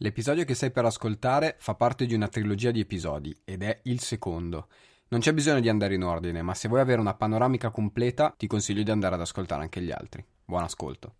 L'episodio 0.00 0.44
che 0.44 0.52
stai 0.52 0.70
per 0.70 0.84
ascoltare 0.84 1.56
fa 1.58 1.74
parte 1.74 2.04
di 2.04 2.12
una 2.12 2.28
trilogia 2.28 2.70
di 2.70 2.80
episodi 2.80 3.34
ed 3.44 3.62
è 3.62 3.80
il 3.84 4.00
secondo. 4.00 4.68
Non 5.08 5.20
c'è 5.20 5.32
bisogno 5.32 5.60
di 5.60 5.70
andare 5.70 5.94
in 5.94 6.04
ordine, 6.04 6.42
ma 6.42 6.52
se 6.52 6.68
vuoi 6.68 6.80
avere 6.82 7.00
una 7.00 7.14
panoramica 7.14 7.70
completa 7.70 8.34
ti 8.36 8.46
consiglio 8.46 8.82
di 8.82 8.90
andare 8.90 9.14
ad 9.14 9.22
ascoltare 9.22 9.62
anche 9.62 9.80
gli 9.80 9.90
altri. 9.90 10.22
Buon 10.44 10.64
ascolto. 10.64 11.14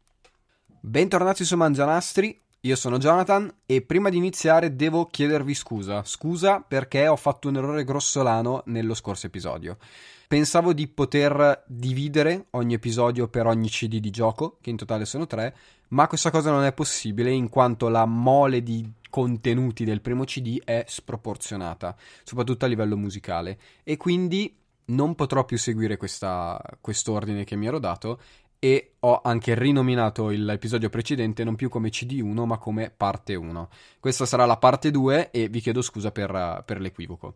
Bentornati 0.79 1.43
su 1.43 1.57
Mangianastri, 1.57 2.39
io 2.67 2.75
sono 2.75 2.99
Jonathan 2.99 3.49
e 3.65 3.81
prima 3.81 4.09
di 4.09 4.17
iniziare 4.17 4.75
devo 4.75 5.07
chiedervi 5.07 5.54
scusa. 5.54 6.03
Scusa 6.04 6.61
perché 6.67 7.07
ho 7.07 7.15
fatto 7.15 7.49
un 7.49 7.57
errore 7.57 7.85
grossolano 7.85 8.63
nello 8.67 8.95
scorso 8.95 9.29
episodio. 9.29 9.79
Pensavo 10.27 10.72
di 10.72 10.89
poter 10.89 11.63
dividere 11.69 12.47
ogni 12.51 12.75
episodio 12.75 13.29
per 13.29 13.47
ogni 13.47 13.69
CD 13.69 14.01
di 14.01 14.11
gioco, 14.11 14.58
che 14.61 14.71
in 14.71 14.76
totale 14.76 15.04
sono 15.04 15.29
tre, 15.29 15.54
ma 15.89 16.09
questa 16.09 16.30
cosa 16.30 16.51
non 16.51 16.65
è 16.65 16.73
possibile 16.73 17.30
in 17.30 17.48
quanto 17.48 17.89
la 17.89 18.05
mole 18.05 18.65
di 18.65 18.91
contenuti 19.09 19.85
del 19.85 20.01
primo 20.01 20.25
CD 20.25 20.61
è 20.65 20.85
sproporzionata, 20.89 21.95
soprattutto 22.25 22.65
a 22.65 22.69
livello 22.69 22.97
musicale, 22.97 23.59
e 23.85 23.97
quindi 23.97 24.53
non 24.87 25.15
potrò 25.15 25.45
più 25.45 25.57
seguire 25.57 25.97
questa, 25.97 26.61
quest'ordine 26.80 27.45
che 27.45 27.55
mi 27.55 27.67
ero 27.67 27.79
dato 27.79 28.21
e 28.66 28.95
ho 28.98 29.20
anche 29.23 29.55
rinominato 29.55 30.30
l'episodio 30.30 30.88
precedente 30.88 31.45
non 31.45 31.55
più 31.55 31.69
come 31.69 31.88
CD1 31.88 32.45
ma 32.45 32.59
come 32.59 32.93
parte 32.95 33.37
1. 33.37 33.69
Questa 34.01 34.27
sarà 34.27 34.45
la 34.45 34.57
parte 34.57 34.91
2 34.91 35.30
e 35.30 35.47
vi 35.47 35.61
chiedo 35.61 35.83
scusa 35.83 36.11
per, 36.11 36.65
per 36.66 36.80
l'equivoco. 36.80 37.34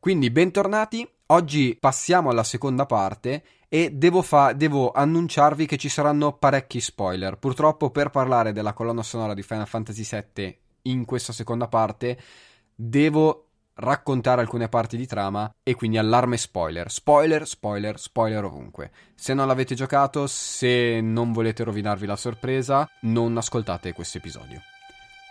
Quindi 0.00 0.30
bentornati, 0.30 1.08
oggi 1.26 1.76
passiamo 1.78 2.30
alla 2.30 2.42
seconda 2.42 2.86
parte 2.86 3.44
e 3.68 3.90
devo, 3.92 4.20
fa- 4.20 4.52
devo, 4.52 4.90
annunciarvi 4.90 5.64
che 5.64 5.76
ci 5.76 5.88
saranno 5.88 6.32
parecchi 6.32 6.80
spoiler. 6.80 7.38
Purtroppo 7.38 7.90
per 7.90 8.10
parlare 8.10 8.50
della 8.50 8.72
colonna 8.72 9.04
sonora 9.04 9.34
di 9.34 9.44
Final 9.44 9.68
Fantasy 9.68 10.04
VII 10.34 10.58
in 10.82 11.04
questa 11.04 11.32
seconda 11.32 11.68
parte 11.68 12.18
devo 12.74 13.47
raccontare 13.78 14.40
alcune 14.40 14.68
parti 14.68 14.96
di 14.96 15.06
trama 15.06 15.50
e 15.62 15.74
quindi 15.74 15.98
allarme 15.98 16.36
spoiler. 16.36 16.90
Spoiler, 16.90 17.46
spoiler, 17.46 17.98
spoiler 17.98 18.44
ovunque. 18.44 18.90
Se 19.14 19.34
non 19.34 19.46
l'avete 19.46 19.74
giocato, 19.74 20.26
se 20.26 21.00
non 21.00 21.32
volete 21.32 21.64
rovinarvi 21.64 22.06
la 22.06 22.16
sorpresa, 22.16 22.88
non 23.02 23.36
ascoltate 23.36 23.92
questo 23.92 24.18
episodio. 24.18 24.60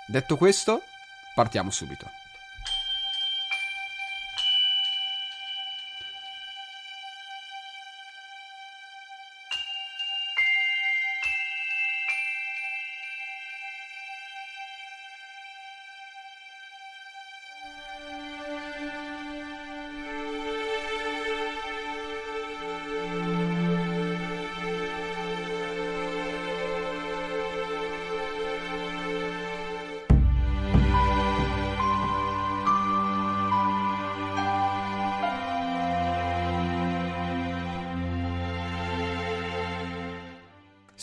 Detto 0.07 0.37
questo, 0.37 0.81
partiamo 1.35 1.69
subito. 1.71 2.26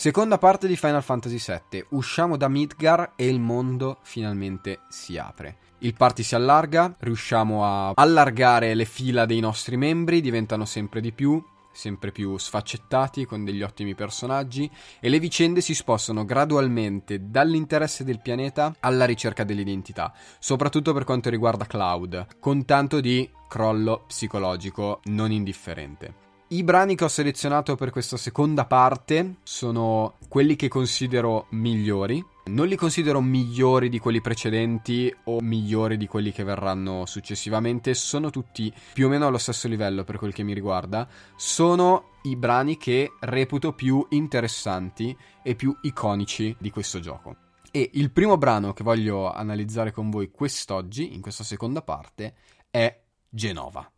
Seconda 0.05 0.37
parte 0.37 0.67
di 0.67 0.75
Final 0.77 1.01
Fantasy 1.01 1.39
VII. 1.43 1.85
Usciamo 1.89 2.37
da 2.37 2.47
Midgar 2.47 3.13
e 3.15 3.27
il 3.27 3.39
mondo 3.39 3.97
finalmente 4.03 4.81
si 4.87 5.17
apre. 5.17 5.57
Il 5.79 5.95
party 5.95 6.21
si 6.21 6.35
allarga, 6.35 6.93
riusciamo 6.99 7.65
a 7.65 7.91
allargare 7.95 8.75
le 8.75 8.85
fila 8.85 9.25
dei 9.25 9.39
nostri 9.39 9.77
membri, 9.77 10.21
diventano 10.21 10.65
sempre 10.65 11.01
di 11.01 11.11
più, 11.11 11.43
sempre 11.71 12.11
più 12.11 12.37
sfaccettati 12.37 13.25
con 13.25 13.43
degli 13.43 13.63
ottimi 13.63 13.95
personaggi 13.95 14.69
e 14.99 15.09
le 15.09 15.19
vicende 15.19 15.59
si 15.59 15.73
spostano 15.73 16.23
gradualmente 16.23 17.31
dall'interesse 17.31 18.03
del 18.03 18.21
pianeta 18.21 18.75
alla 18.81 19.05
ricerca 19.05 19.43
dell'identità, 19.43 20.13
soprattutto 20.37 20.93
per 20.93 21.03
quanto 21.03 21.31
riguarda 21.31 21.65
Cloud, 21.65 22.27
con 22.39 22.63
tanto 22.63 22.99
di 22.99 23.27
crollo 23.47 24.03
psicologico 24.05 24.99
non 25.05 25.31
indifferente. 25.31 26.24
I 26.49 26.63
brani 26.63 26.95
che 26.95 27.03
ho 27.03 27.07
selezionato 27.07 27.75
per 27.75 27.89
questa 27.89 28.17
seconda 28.17 28.65
parte 28.65 29.37
sono 29.41 30.17
quelli 30.27 30.55
che 30.55 30.67
considero 30.67 31.47
migliori. 31.49 32.23
Non 32.45 32.67
li 32.67 32.75
considero 32.75 33.19
migliori 33.19 33.89
di 33.89 33.97
quelli 33.97 34.21
precedenti 34.21 35.11
o 35.23 35.41
migliori 35.41 35.97
di 35.97 36.05
quelli 36.05 36.31
che 36.31 36.43
verranno 36.43 37.07
successivamente, 37.07 37.95
sono 37.95 38.29
tutti 38.29 38.71
più 38.93 39.07
o 39.07 39.09
meno 39.09 39.25
allo 39.25 39.39
stesso 39.39 39.67
livello 39.67 40.03
per 40.03 40.19
quel 40.19 40.33
che 40.33 40.43
mi 40.43 40.53
riguarda. 40.53 41.07
Sono 41.35 42.11
i 42.23 42.35
brani 42.35 42.77
che 42.77 43.13
reputo 43.21 43.73
più 43.73 44.05
interessanti 44.11 45.17
e 45.41 45.55
più 45.55 45.75
iconici 45.81 46.55
di 46.59 46.69
questo 46.69 46.99
gioco. 46.99 47.37
E 47.71 47.89
il 47.93 48.11
primo 48.11 48.37
brano 48.37 48.71
che 48.71 48.83
voglio 48.83 49.31
analizzare 49.31 49.91
con 49.91 50.11
voi 50.11 50.29
quest'oggi, 50.29 51.15
in 51.15 51.21
questa 51.21 51.43
seconda 51.43 51.81
parte, 51.81 52.35
è 52.69 53.01
Genova. 53.27 53.89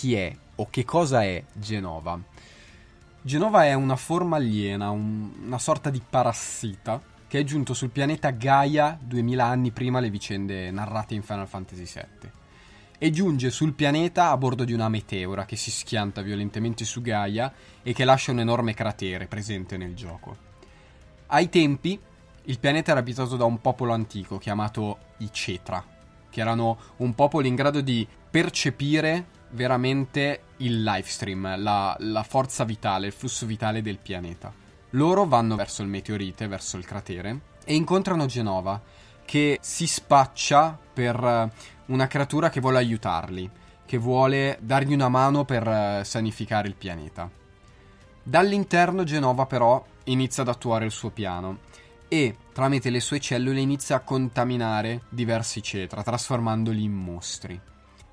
Chi 0.00 0.14
è 0.14 0.34
o 0.54 0.68
che 0.70 0.86
cosa 0.86 1.24
è 1.24 1.44
Genova? 1.52 2.18
Genova 3.20 3.66
è 3.66 3.74
una 3.74 3.96
forma 3.96 4.36
aliena, 4.36 4.88
un, 4.88 5.30
una 5.44 5.58
sorta 5.58 5.90
di 5.90 6.00
parassita 6.00 7.02
che 7.28 7.38
è 7.38 7.44
giunto 7.44 7.74
sul 7.74 7.90
pianeta 7.90 8.30
Gaia 8.30 8.98
2000 8.98 9.44
anni 9.44 9.72
prima 9.72 10.00
le 10.00 10.08
vicende 10.08 10.70
narrate 10.70 11.12
in 11.12 11.22
Final 11.22 11.46
Fantasy 11.46 11.84
VII. 11.84 12.30
E 12.96 13.10
giunge 13.10 13.50
sul 13.50 13.74
pianeta 13.74 14.30
a 14.30 14.38
bordo 14.38 14.64
di 14.64 14.72
una 14.72 14.88
meteora 14.88 15.44
che 15.44 15.56
si 15.56 15.70
schianta 15.70 16.22
violentemente 16.22 16.86
su 16.86 17.02
Gaia 17.02 17.52
e 17.82 17.92
che 17.92 18.06
lascia 18.06 18.32
un 18.32 18.40
enorme 18.40 18.72
cratere 18.72 19.26
presente 19.26 19.76
nel 19.76 19.94
gioco. 19.94 20.34
Ai 21.26 21.50
tempi, 21.50 22.00
il 22.44 22.58
pianeta 22.58 22.92
era 22.92 23.00
abitato 23.00 23.36
da 23.36 23.44
un 23.44 23.60
popolo 23.60 23.92
antico 23.92 24.38
chiamato 24.38 24.96
i 25.18 25.28
Cetra, 25.30 25.84
che 26.30 26.40
erano 26.40 26.78
un 26.96 27.14
popolo 27.14 27.46
in 27.46 27.54
grado 27.54 27.82
di 27.82 28.08
percepire 28.30 29.36
veramente 29.50 30.42
il 30.58 30.82
live 30.82 31.06
stream, 31.06 31.60
la, 31.60 31.96
la 31.98 32.22
forza 32.22 32.64
vitale, 32.64 33.06
il 33.06 33.12
flusso 33.12 33.46
vitale 33.46 33.82
del 33.82 33.98
pianeta. 33.98 34.52
Loro 34.90 35.24
vanno 35.26 35.56
verso 35.56 35.82
il 35.82 35.88
meteorite, 35.88 36.48
verso 36.48 36.76
il 36.76 36.84
cratere, 36.84 37.40
e 37.64 37.74
incontrano 37.74 38.26
Genova, 38.26 38.80
che 39.24 39.58
si 39.60 39.86
spaccia 39.86 40.76
per 40.92 41.22
eh, 41.22 41.50
una 41.86 42.06
creatura 42.06 42.50
che 42.50 42.60
vuole 42.60 42.78
aiutarli, 42.78 43.48
che 43.86 43.98
vuole 43.98 44.58
dargli 44.60 44.92
una 44.92 45.08
mano 45.08 45.44
per 45.44 45.66
eh, 45.66 46.02
sanificare 46.04 46.68
il 46.68 46.74
pianeta. 46.74 47.30
Dall'interno 48.22 49.04
Genova 49.04 49.46
però 49.46 49.84
inizia 50.04 50.42
ad 50.42 50.48
attuare 50.48 50.84
il 50.84 50.90
suo 50.90 51.10
piano 51.10 51.58
e 52.08 52.36
tramite 52.52 52.90
le 52.90 53.00
sue 53.00 53.20
cellule 53.20 53.60
inizia 53.60 53.96
a 53.96 54.00
contaminare 54.00 55.02
diversi 55.08 55.62
cetra, 55.62 56.02
trasformandoli 56.02 56.82
in 56.82 56.92
mostri. 56.92 57.60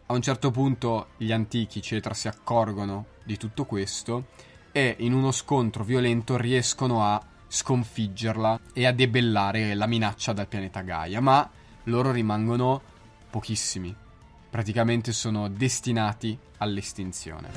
A 0.09 0.13
un 0.13 0.21
certo 0.21 0.51
punto 0.51 1.07
gli 1.17 1.33
antichi 1.33 1.81
Cetra 1.81 2.13
si 2.13 2.29
accorgono 2.29 3.07
di 3.25 3.35
tutto 3.35 3.65
questo 3.65 4.27
e 4.71 4.95
in 4.99 5.13
uno 5.13 5.31
scontro 5.31 5.83
violento 5.83 6.37
riescono 6.37 7.03
a 7.03 7.21
sconfiggerla 7.45 8.57
e 8.71 8.85
a 8.85 8.93
debellare 8.93 9.73
la 9.73 9.85
minaccia 9.85 10.31
dal 10.31 10.47
pianeta 10.47 10.79
Gaia, 10.79 11.19
ma 11.19 11.49
loro 11.83 12.11
rimangono 12.11 12.81
pochissimi. 13.29 13.93
Praticamente 14.49 15.11
sono 15.11 15.49
destinati 15.49 16.39
all'estinzione. 16.59 17.49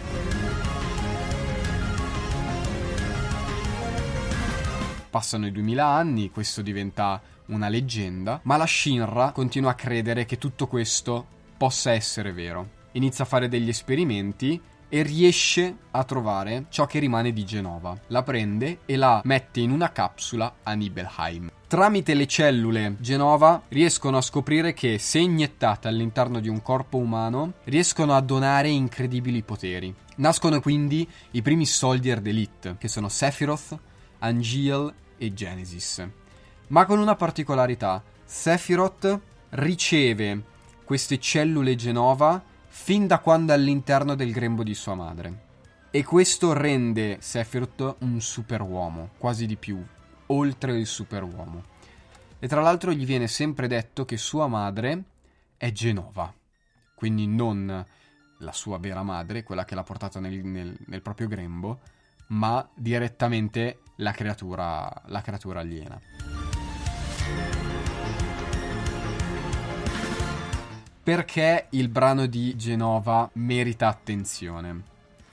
Passano 5.09 5.47
i 5.47 5.53
2000 5.53 5.87
anni, 5.87 6.31
questo 6.31 6.63
diventa 6.63 7.23
una 7.47 7.69
leggenda, 7.69 8.41
ma 8.43 8.57
la 8.57 8.67
Shinra 8.67 9.31
continua 9.31 9.71
a 9.71 9.75
credere 9.75 10.25
che 10.25 10.37
tutto 10.37 10.67
questo 10.67 11.39
possa 11.61 11.93
essere 11.93 12.33
vero. 12.33 12.71
Inizia 12.93 13.25
a 13.25 13.27
fare 13.27 13.47
degli 13.47 13.69
esperimenti 13.69 14.59
e 14.89 15.03
riesce 15.03 15.77
a 15.91 16.05
trovare 16.05 16.65
ciò 16.71 16.87
che 16.87 16.99
rimane 16.99 17.35
di 17.35 17.45
Genova. 17.45 17.95
La 18.07 18.23
prende 18.23 18.79
e 18.87 18.97
la 18.97 19.21
mette 19.25 19.61
in 19.61 19.71
una 19.71 19.93
capsula 19.93 20.55
a 20.63 20.73
Nibelheim. 20.73 21.51
Tramite 21.67 22.15
le 22.15 22.27
cellule 22.27 22.97
Genova 22.99 23.61
riescono 23.69 24.17
a 24.17 24.23
scoprire 24.23 24.73
che 24.73 24.97
se 24.97 25.19
iniettate 25.19 25.87
all'interno 25.87 26.41
di 26.41 26.49
un 26.49 26.63
corpo 26.63 26.97
umano 26.97 27.53
riescono 27.65 28.15
a 28.15 28.23
donare 28.23 28.71
incredibili 28.71 29.43
poteri. 29.43 29.95
Nascono 30.17 30.63
quindi 30.63 31.07
i 31.33 31.43
primi 31.43 31.67
Soldier 31.67 32.23
d'Elite, 32.23 32.77
che 32.79 32.89
sono 32.89 33.11
Sephiroth, 33.11 33.79
Angeal 34.21 34.95
e 35.19 35.35
Genesis. 35.35 36.09
Ma 36.69 36.87
con 36.87 36.99
una 36.99 37.17
particolarità, 37.17 38.03
Sephiroth 38.25 39.21
riceve 39.51 40.45
queste 40.91 41.21
cellule 41.21 41.77
Genova 41.77 42.43
fin 42.67 43.07
da 43.07 43.21
quando 43.21 43.53
è 43.53 43.55
all'interno 43.55 44.17
del 44.17 44.33
grembo 44.33 44.65
di 44.65 44.75
sua 44.75 44.97
madre. 44.97 45.43
E 45.93 46.03
questo 46.03 46.53
rende 46.53 47.19
Sephiroth 47.21 47.99
un 48.01 48.21
superuomo, 48.21 49.11
quasi 49.17 49.47
di 49.47 49.55
più, 49.55 49.81
oltre 50.27 50.77
il 50.77 50.89
superuomo. 50.89 51.63
E 52.41 52.49
tra 52.49 52.61
l'altro 52.61 52.91
gli 52.91 53.07
viene 53.07 53.29
sempre 53.29 53.69
detto 53.69 54.05
che 54.05 54.17
sua 54.17 54.49
madre 54.49 55.05
è 55.57 55.71
Genova, 55.71 56.35
quindi 56.97 57.29
non 57.29 57.87
la 58.39 58.53
sua 58.53 58.79
vera 58.79 59.05
madre, 59.05 59.45
quella 59.45 59.65
che 59.65 59.77
l'ha 59.77 59.85
portata 59.85 60.19
nel, 60.19 60.45
nel, 60.45 60.77
nel 60.87 61.03
proprio 61.03 61.29
grembo, 61.29 61.83
ma 62.31 62.69
direttamente 62.75 63.83
la 63.99 64.11
creatura, 64.11 65.03
la 65.07 65.21
creatura 65.21 65.61
aliena. 65.61 66.01
Perché 71.11 71.67
il 71.71 71.89
brano 71.89 72.27
di 72.27 72.55
Genova 72.55 73.29
merita 73.33 73.89
attenzione? 73.89 74.83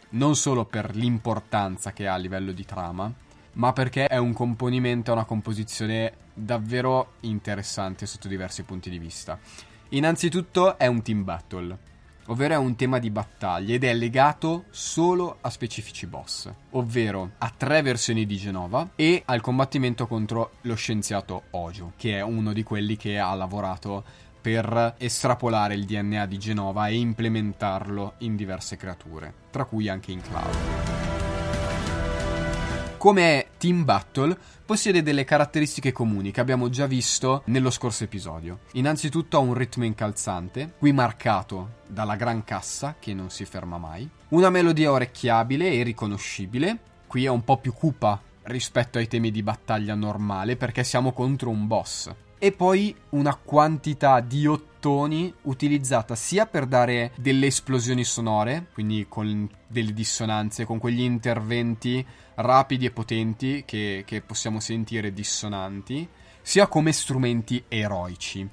Non 0.10 0.36
solo 0.36 0.66
per 0.66 0.96
l'importanza 0.96 1.94
che 1.94 2.08
ha 2.08 2.16
a 2.16 2.18
livello 2.18 2.52
di 2.52 2.66
trama, 2.66 3.14
ma 3.54 3.74
perché 3.74 4.08
è 4.08 4.18
un 4.18 4.34
componimento, 4.34 5.12
una 5.12 5.26
composizione 5.26 6.14
davvero 6.34 7.12
interessante 7.20 8.08
sotto 8.08 8.28
diversi 8.28 8.64
punti 8.64 8.90
di 8.90 8.98
vista. 8.98 9.38
Innanzitutto 9.90 10.80
è 10.80 10.88
un 10.88 11.04
team 11.04 11.24
battle, 11.24 11.78
ovvero 12.26 12.56
è 12.56 12.58
un 12.58 12.76
tema 12.76 12.98
di 12.98 13.12
battaglia 13.12 13.76
ed 13.76 13.84
è 13.84 13.94
legato 13.94 14.64
solo 14.72 15.38
a 15.42 15.52
specifici 15.52 16.08
boss, 16.08 16.50
ovvero 16.72 17.34
a 17.38 17.54
tre 17.56 17.84
versioni 17.84 18.26
di 18.26 18.38
Genova 18.38 18.94
e 18.96 19.22
al 19.26 19.42
combattimento 19.42 20.08
contro 20.08 20.54
lo 20.62 20.74
scienziato 20.74 21.44
Ojo, 21.52 21.94
che 21.98 22.18
è 22.18 22.22
uno 22.22 22.52
di 22.52 22.64
quelli 22.64 22.98
che 22.98 23.20
ha 23.20 23.32
lavorato 23.36 24.26
per 24.48 24.96
estrapolare 24.98 25.74
il 25.74 25.84
DNA 25.84 26.26
di 26.26 26.38
Genova 26.38 26.88
e 26.88 26.96
implementarlo 26.96 28.14
in 28.20 28.38
diverse 28.38 28.78
creature, 28.78 29.34
tra 29.52 29.66
cui 29.66 29.90
anche 29.90 30.14
in 30.14 30.22
Cloud. 30.22 30.56
Come 32.96 33.48
Team 33.58 33.84
Battle, 33.84 34.38
possiede 34.64 35.04
delle 35.04 35.26
caratteristiche 35.26 35.92
comuni 35.92 36.32
che 36.32 36.40
abbiamo 36.40 36.70
già 36.70 36.86
visto 36.88 37.42
nello 37.48 37.70
scorso 37.70 38.06
episodio. 38.06 38.60
Innanzitutto 38.74 39.36
ha 39.36 39.42
un 39.42 39.54
ritmo 39.54 39.84
incalzante, 39.84 40.76
qui 40.78 40.94
marcato 40.94 41.80
dalla 41.86 42.16
gran 42.16 42.46
cassa 42.46 42.96
che 42.98 43.14
non 43.14 43.30
si 43.30 43.44
ferma 43.44 43.78
mai, 43.78 44.10
una 44.30 44.50
melodia 44.50 44.94
orecchiabile 44.94 45.74
e 45.74 45.84
riconoscibile, 45.84 46.80
qui 47.06 47.26
è 47.26 47.30
un 47.30 47.44
po' 47.44 47.58
più 47.58 47.74
cupa 47.74 48.18
rispetto 48.44 48.98
ai 48.98 49.10
temi 49.10 49.30
di 49.30 49.44
battaglia 49.44 49.94
normale 49.94 50.56
perché 50.56 50.86
siamo 50.86 51.12
contro 51.12 51.50
un 51.50 51.68
boss. 51.68 52.27
E 52.40 52.52
poi 52.52 52.96
una 53.10 53.36
quantità 53.36 54.20
di 54.20 54.46
ottoni 54.46 55.34
utilizzata 55.44 56.14
sia 56.14 56.46
per 56.46 56.68
dare 56.68 57.12
delle 57.16 57.48
esplosioni 57.48 58.04
sonore, 58.04 58.68
quindi 58.74 59.08
con 59.10 59.50
delle 59.66 59.92
dissonanze, 59.92 60.64
con 60.64 60.78
quegli 60.78 61.02
interventi 61.02 62.06
rapidi 62.36 62.86
e 62.86 62.92
potenti 62.92 63.64
che, 63.66 64.04
che 64.06 64.22
possiamo 64.22 64.60
sentire 64.60 65.14
dissonanti, 65.14 66.08
sia 66.44 66.68
come 66.68 66.92
strumenti 66.92 67.64
eroici. 67.68 68.48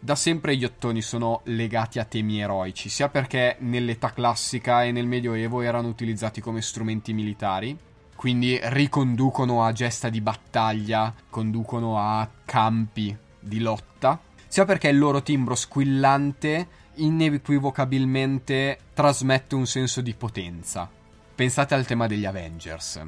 Da 0.00 0.16
sempre 0.16 0.56
gli 0.56 0.64
ottoni 0.64 1.00
sono 1.00 1.42
legati 1.44 2.00
a 2.00 2.04
temi 2.04 2.40
eroici, 2.40 2.88
sia 2.88 3.08
perché 3.08 3.56
nell'età 3.60 4.12
classica 4.12 4.82
e 4.82 4.90
nel 4.90 5.06
Medioevo 5.06 5.60
erano 5.60 5.86
utilizzati 5.86 6.40
come 6.40 6.62
strumenti 6.62 7.12
militari, 7.12 7.78
quindi 8.20 8.60
riconducono 8.64 9.64
a 9.64 9.72
gesta 9.72 10.10
di 10.10 10.20
battaglia, 10.20 11.10
conducono 11.30 11.98
a 11.98 12.28
campi 12.44 13.16
di 13.38 13.60
lotta, 13.60 14.20
sia 14.46 14.66
perché 14.66 14.88
il 14.88 14.98
loro 14.98 15.22
timbro 15.22 15.54
squillante 15.54 16.68
inequivocabilmente 16.96 18.78
trasmette 18.92 19.54
un 19.54 19.64
senso 19.64 20.02
di 20.02 20.12
potenza. 20.12 20.86
Pensate 21.34 21.72
al 21.72 21.86
tema 21.86 22.06
degli 22.06 22.26
Avengers. 22.26 23.00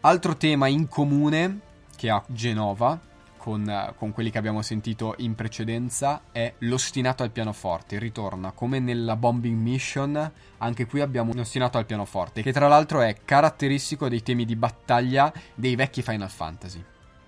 Altro 0.00 0.36
tema 0.36 0.66
in 0.66 0.88
comune 0.88 1.60
che 1.94 2.10
ha 2.10 2.20
Genova 2.26 3.06
con, 3.40 3.94
con, 3.96 4.12
quelli 4.12 4.30
che 4.30 4.36
abbiamo 4.36 4.60
sentito 4.60 5.14
in 5.18 5.34
precedenza 5.34 6.24
è 6.30 6.54
l'ostinato 6.58 7.22
al 7.22 7.30
pianoforte. 7.30 7.98
Ritorna 7.98 8.52
come 8.52 8.78
nella 8.78 9.16
Bombing 9.16 9.58
Mission, 9.58 10.32
anche 10.58 10.86
qui 10.86 11.00
abbiamo 11.00 11.32
un 11.32 11.38
ostinato 11.38 11.78
al 11.78 11.86
pianoforte, 11.86 12.42
che 12.42 12.52
tra 12.52 12.68
l'altro 12.68 13.00
è 13.00 13.16
caratteristico 13.24 14.08
dei 14.08 14.22
temi 14.22 14.44
di 14.44 14.54
battaglia 14.54 15.32
dei 15.54 15.74
vecchi 15.74 16.02
Final 16.02 16.30
Fantasy. 16.30 16.84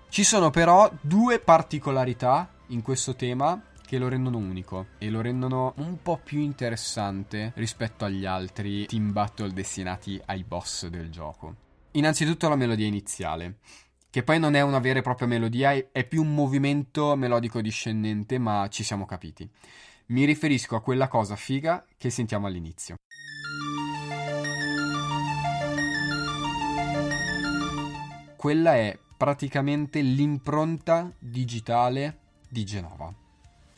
Ci 0.07 0.23
sono 0.23 0.51
però 0.51 0.89
due 1.01 1.39
particolarità 1.39 2.47
in 2.67 2.83
questo 2.83 3.15
tema 3.15 3.59
che 3.83 3.97
lo 3.97 4.07
rendono 4.07 4.37
unico 4.37 4.87
e 4.99 5.09
lo 5.09 5.21
rendono 5.21 5.73
un 5.77 6.01
po' 6.01 6.19
più 6.23 6.39
interessante 6.39 7.51
rispetto 7.55 8.05
agli 8.05 8.25
altri 8.25 8.85
team 8.85 9.11
battle 9.11 9.51
destinati 9.51 10.21
ai 10.25 10.43
boss 10.43 10.87
del 10.87 11.09
gioco. 11.09 11.55
Innanzitutto 11.91 12.49
la 12.49 12.55
melodia 12.55 12.87
iniziale, 12.87 13.57
che 14.13 14.21
poi 14.21 14.37
non 14.37 14.53
è 14.53 14.61
una 14.61 14.77
vera 14.77 14.99
e 14.99 15.01
propria 15.01 15.27
melodia, 15.27 15.71
è 15.91 16.05
più 16.05 16.21
un 16.21 16.35
movimento 16.35 17.15
melodico 17.15 17.61
discendente, 17.61 18.37
ma 18.37 18.67
ci 18.69 18.83
siamo 18.83 19.07
capiti. 19.07 19.49
Mi 20.07 20.25
riferisco 20.25 20.75
a 20.75 20.81
quella 20.83 21.07
cosa 21.07 21.35
figa 21.35 21.83
che 21.97 22.11
sentiamo 22.11 22.45
all'inizio. 22.45 22.97
Quella 28.35 28.75
è 28.75 28.95
praticamente 29.17 30.01
l'impronta 30.01 31.11
digitale 31.17 32.17
di 32.47 32.63
Genova. 32.65 33.11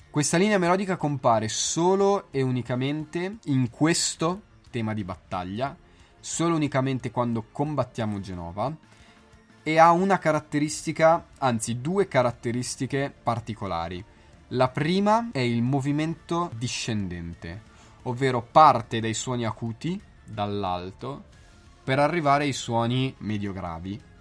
Questa 0.10 0.36
linea 0.36 0.58
melodica 0.58 0.98
compare 0.98 1.48
solo 1.48 2.28
e 2.31 2.42
unicamente 2.42 3.38
in 3.46 3.70
questo 3.70 4.42
tema 4.70 4.94
di 4.94 5.06
battaglia, 5.06 5.74
solo 6.20 6.56
unicamente 6.56 7.10
quando 7.10 7.46
combattiamo 7.54 8.20
Genova 8.20 8.76
e 9.68 9.80
ha 9.80 9.92
una 9.92 10.20
caratteristica, 10.20 11.26
anzi 11.40 11.82
due 11.82 12.08
caratteristiche 12.08 13.12
particolari. 13.12 14.06
La 14.50 14.70
prima 14.70 15.31
è 15.31 15.40
il 15.40 15.64
movimento 15.64 16.52
discendente, 16.56 17.62
ovvero 18.04 18.44
parte 18.44 19.00
dai 19.00 19.16
suoni 19.16 19.44
acuti, 19.44 20.00
dall'alto, 20.24 21.24
per 21.84 21.98
arrivare 21.98 22.44
ai 22.44 22.54
suoni 22.54 23.12
medio-gravi, 23.18 24.14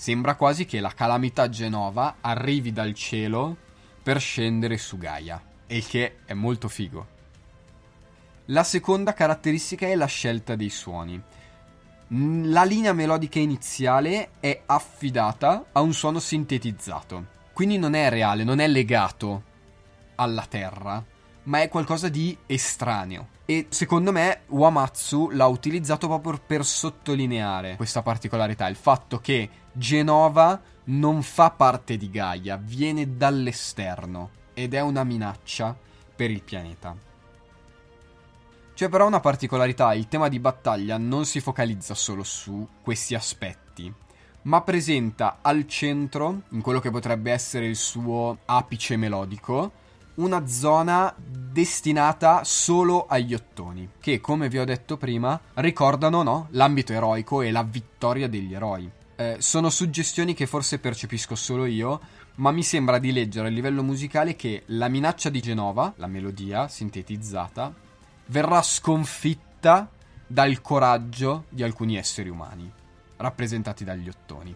Sembra 0.00 0.34
quasi 0.34 0.64
che 0.64 0.80
la 0.80 0.94
calamità 0.94 1.50
Genova 1.50 2.16
arrivi 2.22 2.72
dal 2.72 2.94
cielo 2.94 3.54
per 4.02 4.18
scendere 4.18 4.78
su 4.78 4.96
Gaia, 4.96 5.38
il 5.66 5.86
che 5.86 6.20
è 6.24 6.32
molto 6.32 6.68
figo. 6.68 7.06
La 8.46 8.64
seconda 8.64 9.12
caratteristica 9.12 9.86
è 9.86 9.94
la 9.96 10.06
scelta 10.06 10.56
dei 10.56 10.70
suoni. 10.70 11.22
La 12.12 12.64
linea 12.64 12.92
melodica 12.92 13.38
iniziale 13.38 14.30
è 14.40 14.62
affidata 14.66 15.66
a 15.70 15.80
un 15.80 15.92
suono 15.92 16.18
sintetizzato, 16.18 17.26
quindi 17.52 17.78
non 17.78 17.94
è 17.94 18.08
reale, 18.08 18.42
non 18.42 18.58
è 18.58 18.66
legato 18.66 19.44
alla 20.16 20.44
terra, 20.48 21.04
ma 21.44 21.62
è 21.62 21.68
qualcosa 21.68 22.08
di 22.08 22.36
estraneo. 22.46 23.28
E 23.44 23.66
secondo 23.68 24.10
me 24.10 24.40
Wamatsu 24.48 25.30
l'ha 25.30 25.46
utilizzato 25.46 26.08
proprio 26.08 26.40
per 26.44 26.64
sottolineare 26.64 27.76
questa 27.76 28.02
particolarità, 28.02 28.66
il 28.66 28.74
fatto 28.74 29.20
che 29.20 29.48
Genova 29.72 30.60
non 30.86 31.22
fa 31.22 31.50
parte 31.50 31.96
di 31.96 32.10
Gaia, 32.10 32.56
viene 32.56 33.16
dall'esterno 33.16 34.30
ed 34.52 34.74
è 34.74 34.80
una 34.80 35.04
minaccia 35.04 35.78
per 36.16 36.32
il 36.32 36.42
pianeta. 36.42 37.08
C'è 38.80 38.88
però 38.88 39.06
una 39.06 39.20
particolarità, 39.20 39.92
il 39.92 40.08
tema 40.08 40.28
di 40.28 40.38
battaglia 40.38 40.96
non 40.96 41.26
si 41.26 41.40
focalizza 41.40 41.92
solo 41.94 42.22
su 42.22 42.66
questi 42.80 43.14
aspetti, 43.14 43.92
ma 44.44 44.62
presenta 44.62 45.40
al 45.42 45.68
centro, 45.68 46.44
in 46.52 46.62
quello 46.62 46.80
che 46.80 46.90
potrebbe 46.90 47.30
essere 47.30 47.66
il 47.66 47.76
suo 47.76 48.38
apice 48.46 48.96
melodico, 48.96 49.72
una 50.14 50.46
zona 50.46 51.14
destinata 51.14 52.42
solo 52.42 53.04
agli 53.06 53.34
ottoni, 53.34 53.86
che 54.00 54.18
come 54.18 54.48
vi 54.48 54.58
ho 54.58 54.64
detto 54.64 54.96
prima 54.96 55.38
ricordano 55.56 56.22
no, 56.22 56.46
l'ambito 56.52 56.94
eroico 56.94 57.42
e 57.42 57.50
la 57.50 57.62
vittoria 57.62 58.30
degli 58.30 58.54
eroi. 58.54 58.90
Eh, 59.14 59.36
sono 59.40 59.68
suggestioni 59.68 60.32
che 60.32 60.46
forse 60.46 60.78
percepisco 60.78 61.34
solo 61.34 61.66
io, 61.66 62.00
ma 62.36 62.50
mi 62.50 62.62
sembra 62.62 62.98
di 62.98 63.12
leggere 63.12 63.48
a 63.48 63.50
livello 63.50 63.82
musicale 63.82 64.36
che 64.36 64.62
la 64.68 64.88
minaccia 64.88 65.28
di 65.28 65.42
Genova, 65.42 65.92
la 65.96 66.06
melodia 66.06 66.66
sintetizzata, 66.66 67.88
verrà 68.30 68.62
sconfitta 68.62 69.90
dal 70.26 70.60
coraggio 70.60 71.46
di 71.48 71.64
alcuni 71.64 71.96
esseri 71.96 72.28
umani, 72.28 72.70
rappresentati 73.16 73.82
dagli 73.84 74.08
ottoni. 74.08 74.54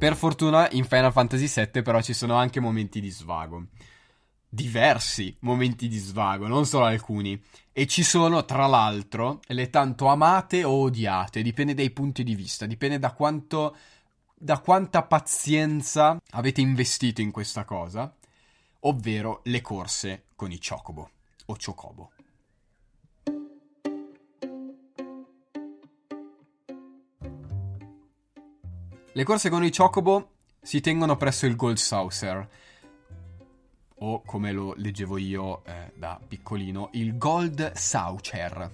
Per 0.00 0.16
fortuna 0.16 0.66
in 0.70 0.86
Final 0.86 1.12
Fantasy 1.12 1.46
VII 1.46 1.82
però 1.82 2.00
ci 2.00 2.14
sono 2.14 2.34
anche 2.34 2.58
momenti 2.58 3.02
di 3.02 3.10
svago. 3.10 3.66
Diversi 4.48 5.36
momenti 5.40 5.88
di 5.88 5.98
svago, 5.98 6.46
non 6.46 6.64
solo 6.64 6.86
alcuni. 6.86 7.38
E 7.70 7.86
ci 7.86 8.02
sono, 8.02 8.46
tra 8.46 8.64
l'altro, 8.64 9.40
le 9.48 9.68
tanto 9.68 10.06
amate 10.06 10.64
o 10.64 10.70
odiate, 10.70 11.42
dipende 11.42 11.74
dai 11.74 11.90
punti 11.90 12.24
di 12.24 12.34
vista, 12.34 12.64
dipende 12.64 12.98
da 12.98 13.12
quanto 13.12 13.76
da 14.34 14.58
quanta 14.60 15.02
pazienza 15.02 16.18
avete 16.30 16.62
investito 16.62 17.20
in 17.20 17.30
questa 17.30 17.66
cosa, 17.66 18.10
ovvero 18.80 19.42
le 19.44 19.60
corse 19.60 20.22
con 20.34 20.50
i 20.50 20.58
Chocobo 20.58 21.10
o 21.44 21.56
Chocobo. 21.62 22.12
Le 29.12 29.24
corse 29.24 29.50
con 29.50 29.64
i 29.64 29.72
Chocobo 29.72 30.34
si 30.62 30.80
tengono 30.80 31.16
presso 31.16 31.44
il 31.44 31.56
Gold 31.56 31.78
Saucer, 31.78 32.48
o 33.96 34.22
come 34.22 34.52
lo 34.52 34.72
leggevo 34.76 35.18
io 35.18 35.64
eh, 35.64 35.92
da 35.96 36.20
piccolino, 36.26 36.90
il 36.92 37.18
Gold 37.18 37.72
Saucer. 37.72 38.72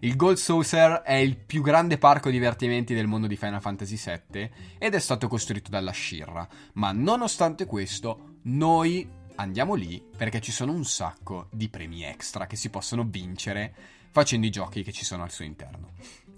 Il 0.00 0.16
Gold 0.16 0.38
Saucer 0.38 1.02
è 1.02 1.14
il 1.14 1.36
più 1.36 1.60
grande 1.60 1.98
parco 1.98 2.30
divertimenti 2.30 2.94
del 2.94 3.06
mondo 3.06 3.26
di 3.26 3.36
Final 3.36 3.60
Fantasy 3.60 3.98
VII 4.02 4.50
ed 4.78 4.94
è 4.94 4.98
stato 4.98 5.28
costruito 5.28 5.70
dalla 5.70 5.92
Shirra, 5.92 6.48
ma 6.74 6.92
nonostante 6.92 7.66
questo 7.66 8.36
noi 8.42 9.06
andiamo 9.34 9.74
lì 9.74 10.02
perché 10.16 10.40
ci 10.40 10.52
sono 10.52 10.72
un 10.72 10.84
sacco 10.84 11.48
di 11.50 11.68
premi 11.68 12.02
extra 12.02 12.46
che 12.46 12.56
si 12.56 12.70
possono 12.70 13.04
vincere 13.04 13.74
facendo 14.10 14.46
i 14.46 14.50
giochi 14.50 14.82
che 14.82 14.92
ci 14.92 15.04
sono 15.04 15.22
al 15.22 15.30
suo 15.30 15.44
interno. 15.44 15.90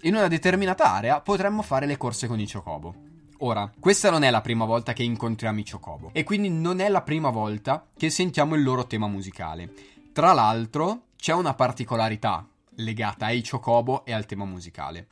In 0.05 0.15
una 0.15 0.29
determinata 0.29 0.95
area 0.95 1.21
potremmo 1.21 1.61
fare 1.61 1.85
le 1.85 1.99
corse 1.99 2.27
con 2.27 2.41
i 2.41 2.51
Chocobo. 2.51 2.95
Ora, 3.41 3.71
questa 3.79 4.11
non 4.11 4.23
è 4.23 4.31
la 4.31 4.41
prima 4.41 4.65
volta 4.65 4.95
che 4.95 5.03
incontriamo 5.03 5.59
i 5.59 5.71
Chocobo 5.71 6.09
e 6.15 6.25
quindi 6.25 6.49
non 6.49 6.81
è 6.81 6.89
la 6.89 7.03
prima 7.03 7.29
volta 7.29 7.87
che 7.95 8.09
sentiamo 8.09 8.55
il 8.55 8.63
loro 8.63 8.87
tema 8.87 9.09
musicale. 9.09 9.71
Tra 10.15 10.33
l'altro, 10.33 11.09
c'è 11.17 11.35
una 11.35 11.53
particolarità 11.53 12.47
legata 12.77 13.27
ai 13.27 13.47
Chocobo 13.47 14.07
e 14.07 14.15
al 14.15 14.25
tema 14.25 14.47
musicale. 14.47 15.09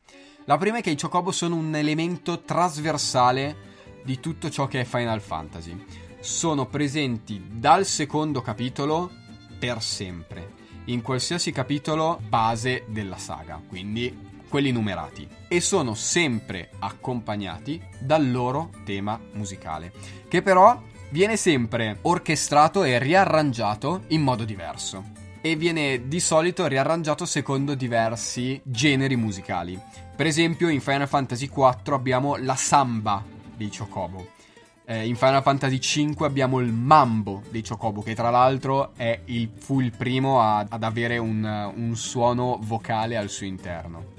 La 0.47 0.57
prima 0.57 0.79
è 0.79 0.81
che 0.81 0.91
i 0.91 0.99
Chocobo 0.99 1.33
sono 1.33 1.57
un 1.57 1.75
elemento 1.75 2.41
trasversale 2.41 3.57
di 4.05 4.19
tutto 4.21 4.49
ciò 4.49 4.69
che 4.69 4.81
è 4.81 4.85
Final 4.85 5.21
Fantasy. 5.21 5.85
Sono 6.21 6.67
presenti 6.67 7.45
dal 7.51 7.85
secondo 7.85 8.41
capitolo 8.41 9.11
per 9.59 9.83
sempre, 9.83 10.53
in 10.87 11.03
qualsiasi 11.03 11.53
capitolo 11.53 12.19
base 12.27 12.85
della 12.89 13.19
saga, 13.19 13.61
quindi 13.69 14.37
quelli 14.49 14.73
numerati, 14.73 15.29
e 15.47 15.61
sono 15.61 15.95
sempre 15.95 16.71
accompagnati 16.79 17.81
dal 17.99 18.31
loro 18.31 18.71
tema 18.85 19.19
musicale, 19.33 19.93
che 20.29 20.43
però 20.43 20.81
viene 21.11 21.37
sempre 21.37 21.99
orchestrato 22.03 22.85
e 22.85 22.99
riarrangiato 22.99 24.03
in 24.09 24.23
modo 24.23 24.45
diverso 24.45 25.17
e 25.41 25.57
viene 25.57 26.09
di 26.09 26.21
solito 26.21 26.67
riarrangiato 26.67 27.25
secondo 27.25 27.75
diversi 27.75 28.61
generi 28.65 29.17
musicali. 29.17 29.79
Per 30.17 30.27
esempio 30.27 30.69
in 30.69 30.81
Final 30.81 31.09
Fantasy 31.09 31.45
IV 31.45 31.93
abbiamo 31.93 32.37
la 32.37 32.57
samba 32.57 33.25
dei 33.57 33.71
Chocobo. 33.71 34.37
Eh, 34.85 35.07
in 35.07 35.17
Final 35.17 35.43
Fantasy 35.43 35.79
V 35.79 36.23
abbiamo 36.23 36.61
il 36.61 36.73
mambo 36.73 37.43
dei 37.51 37.63
Chocobo, 37.63 38.03
che 38.03 38.15
tra 38.15 38.31
l'altro 38.31 38.93
il, 39.27 39.51
fu 39.59 39.81
il 39.81 39.93
primo 39.93 40.41
a, 40.41 40.67
ad 40.69 40.83
avere 40.83 41.19
un, 41.19 41.73
un 41.75 41.95
suono 41.95 42.59
vocale 42.63 43.17
al 43.17 43.29
suo 43.29 43.47
interno. 43.47 44.18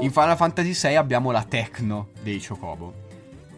In 0.00 0.12
Final 0.12 0.36
Fantasy 0.36 0.74
VI 0.74 0.94
abbiamo 0.94 1.32
la 1.32 1.42
techno 1.42 2.10
dei 2.22 2.40
Chocobo. 2.40 3.06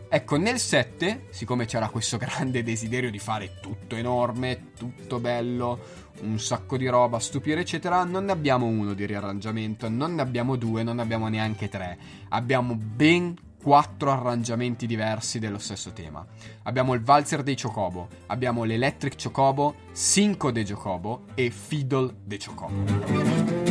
Ecco, 0.08 0.36
nel 0.38 0.58
7, 0.58 1.26
siccome 1.28 1.66
c'era 1.66 1.90
questo 1.90 2.16
grande 2.18 2.62
desiderio 2.62 3.10
di 3.10 3.18
fare 3.18 3.58
tutto 3.60 3.94
enorme, 3.94 4.72
tutto 4.76 5.18
bello, 5.18 5.78
un 6.22 6.38
sacco 6.40 6.78
di 6.78 6.86
roba, 6.86 7.18
stupire 7.18 7.60
eccetera, 7.60 8.04
non 8.04 8.24
ne 8.24 8.32
abbiamo 8.32 8.64
uno 8.64 8.94
di 8.94 9.04
riarrangiamento, 9.04 9.90
non 9.90 10.14
ne 10.14 10.22
abbiamo 10.22 10.56
due, 10.56 10.82
non 10.82 10.96
ne 10.96 11.02
abbiamo 11.02 11.28
neanche 11.28 11.68
tre. 11.68 11.98
Abbiamo 12.30 12.74
ben 12.74 13.36
quattro 13.62 14.10
arrangiamenti 14.10 14.86
diversi 14.86 15.38
dello 15.40 15.58
stesso 15.58 15.92
tema. 15.92 16.24
Abbiamo 16.62 16.94
il 16.94 17.02
Valzer 17.02 17.42
dei 17.42 17.56
Chocobo, 17.60 18.08
abbiamo 18.28 18.64
l'Electric 18.64 19.22
Chocobo, 19.22 19.74
Cinco 19.92 20.50
dei 20.50 20.64
Chocobo 20.64 21.26
e 21.34 21.50
Fiddle 21.50 22.14
dei 22.24 22.38
Chocobo. 22.38 23.69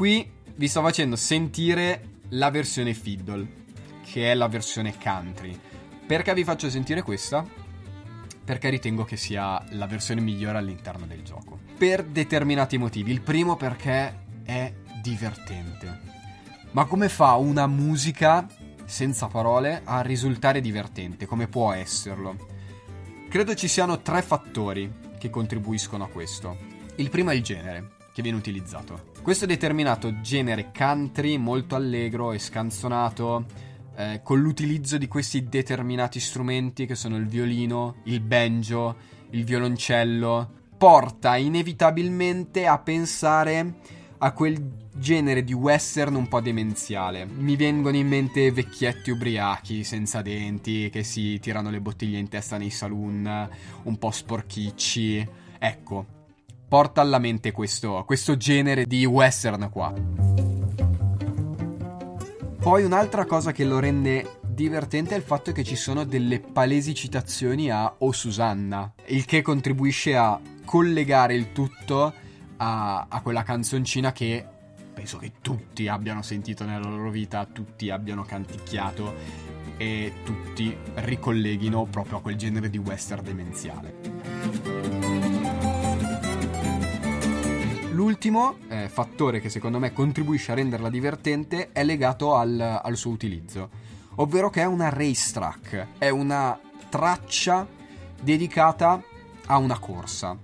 Qui 0.00 0.26
vi 0.54 0.66
sto 0.66 0.80
facendo 0.80 1.14
sentire 1.14 2.20
la 2.30 2.48
versione 2.48 2.94
Fiddle 2.94 3.46
che 4.10 4.30
è 4.30 4.34
la 4.34 4.48
versione 4.48 4.96
country. 4.96 5.60
Perché 6.06 6.32
vi 6.32 6.42
faccio 6.42 6.70
sentire 6.70 7.02
questa? 7.02 7.46
Perché 8.42 8.70
ritengo 8.70 9.04
che 9.04 9.18
sia 9.18 9.62
la 9.72 9.86
versione 9.86 10.22
migliore 10.22 10.56
all'interno 10.56 11.04
del 11.04 11.22
gioco. 11.22 11.58
Per 11.76 12.02
determinati 12.02 12.78
motivi. 12.78 13.10
Il 13.10 13.20
primo 13.20 13.56
perché 13.56 14.24
è 14.42 14.72
divertente. 15.02 16.00
Ma 16.70 16.86
come 16.86 17.10
fa 17.10 17.34
una 17.34 17.66
musica 17.66 18.46
senza 18.86 19.26
parole 19.26 19.82
a 19.84 20.00
risultare 20.00 20.62
divertente? 20.62 21.26
Come 21.26 21.46
può 21.46 21.74
esserlo? 21.74 22.38
Credo 23.28 23.54
ci 23.54 23.68
siano 23.68 24.00
tre 24.00 24.22
fattori 24.22 24.90
che 25.18 25.28
contribuiscono 25.28 26.04
a 26.04 26.08
questo. 26.08 26.56
Il 26.96 27.10
primo 27.10 27.28
è 27.28 27.34
il 27.34 27.42
genere 27.42 27.90
che 28.14 28.22
viene 28.22 28.38
utilizzato. 28.38 29.09
Questo 29.22 29.44
determinato 29.44 30.20
genere 30.22 30.72
country 30.76 31.36
molto 31.36 31.74
allegro 31.76 32.32
e 32.32 32.38
scanzonato 32.38 33.44
eh, 33.94 34.22
con 34.24 34.40
l'utilizzo 34.40 34.96
di 34.96 35.06
questi 35.08 35.46
determinati 35.46 36.18
strumenti 36.18 36.86
che 36.86 36.94
sono 36.94 37.16
il 37.16 37.26
violino, 37.26 37.96
il 38.04 38.20
banjo, 38.20 38.96
il 39.30 39.44
violoncello, 39.44 40.50
porta 40.76 41.36
inevitabilmente 41.36 42.66
a 42.66 42.78
pensare 42.78 43.74
a 44.18 44.32
quel 44.32 44.88
genere 44.94 45.44
di 45.44 45.52
western 45.52 46.14
un 46.14 46.26
po' 46.26 46.40
demenziale. 46.40 47.26
Mi 47.26 47.56
vengono 47.56 47.98
in 47.98 48.08
mente 48.08 48.50
vecchietti 48.50 49.10
ubriachi, 49.10 49.84
senza 49.84 50.22
denti, 50.22 50.88
che 50.90 51.04
si 51.04 51.38
tirano 51.40 51.70
le 51.70 51.80
bottiglie 51.82 52.18
in 52.18 52.28
testa 52.28 52.56
nei 52.56 52.70
saloon, 52.70 53.48
un 53.82 53.98
po' 53.98 54.10
sporchicci. 54.10 55.28
Ecco, 55.58 56.19
porta 56.70 57.00
alla 57.00 57.18
mente 57.18 57.50
questo, 57.50 58.04
questo 58.06 58.36
genere 58.36 58.86
di 58.86 59.04
western 59.04 59.68
qua. 59.70 59.92
Poi 62.60 62.84
un'altra 62.84 63.24
cosa 63.24 63.50
che 63.50 63.64
lo 63.64 63.80
rende 63.80 64.38
divertente 64.46 65.14
è 65.14 65.16
il 65.16 65.24
fatto 65.24 65.50
che 65.50 65.64
ci 65.64 65.74
sono 65.74 66.04
delle 66.04 66.38
palesi 66.38 66.94
citazioni 66.94 67.72
a 67.72 67.92
O 67.98 68.12
Susanna, 68.12 68.92
il 69.06 69.24
che 69.24 69.42
contribuisce 69.42 70.14
a 70.16 70.40
collegare 70.64 71.34
il 71.34 71.50
tutto 71.50 72.14
a, 72.58 73.06
a 73.08 73.20
quella 73.20 73.42
canzoncina 73.42 74.12
che 74.12 74.46
penso 74.94 75.18
che 75.18 75.32
tutti 75.40 75.88
abbiano 75.88 76.22
sentito 76.22 76.64
nella 76.64 76.88
loro 76.88 77.10
vita, 77.10 77.48
tutti 77.52 77.90
abbiano 77.90 78.22
canticchiato 78.22 79.12
e 79.76 80.12
tutti 80.22 80.76
ricolleghino 80.94 81.84
proprio 81.86 82.18
a 82.18 82.20
quel 82.20 82.36
genere 82.36 82.70
di 82.70 82.78
western 82.78 83.24
demenziale. 83.24 84.09
L'ultimo 88.00 88.56
eh, 88.68 88.88
fattore 88.88 89.40
che 89.40 89.50
secondo 89.50 89.78
me 89.78 89.92
contribuisce 89.92 90.52
a 90.52 90.54
renderla 90.54 90.88
divertente 90.88 91.70
è 91.70 91.84
legato 91.84 92.34
al, 92.34 92.58
al 92.58 92.96
suo 92.96 93.10
utilizzo, 93.10 93.68
ovvero 94.14 94.48
che 94.48 94.62
è 94.62 94.64
una 94.64 94.88
racetrack, 94.88 95.86
è 95.98 96.08
una 96.08 96.58
traccia 96.88 97.68
dedicata 98.18 99.02
a 99.44 99.58
una 99.58 99.78
corsa. 99.78 100.34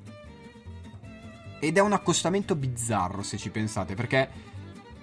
Ed 1.58 1.78
è 1.78 1.80
un 1.80 1.94
accostamento 1.94 2.54
bizzarro 2.56 3.22
se 3.22 3.38
ci 3.38 3.48
pensate, 3.48 3.94
perché 3.94 4.28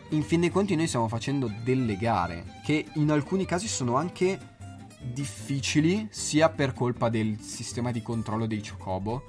in 0.09 0.21
fin 0.21 0.41
dei 0.41 0.51
conti 0.51 0.75
noi 0.75 0.85
stiamo 0.85 1.07
facendo 1.07 1.51
delle 1.63 1.97
gare 1.97 2.61
che 2.63 2.85
in 2.93 3.09
alcuni 3.09 3.45
casi 3.45 3.67
sono 3.67 3.95
anche 3.95 4.37
difficili, 5.01 6.07
sia 6.11 6.49
per 6.49 6.73
colpa 6.73 7.09
del 7.09 7.39
sistema 7.39 7.91
di 7.91 8.03
controllo 8.03 8.45
dei 8.45 8.61
Chocobo, 8.61 9.23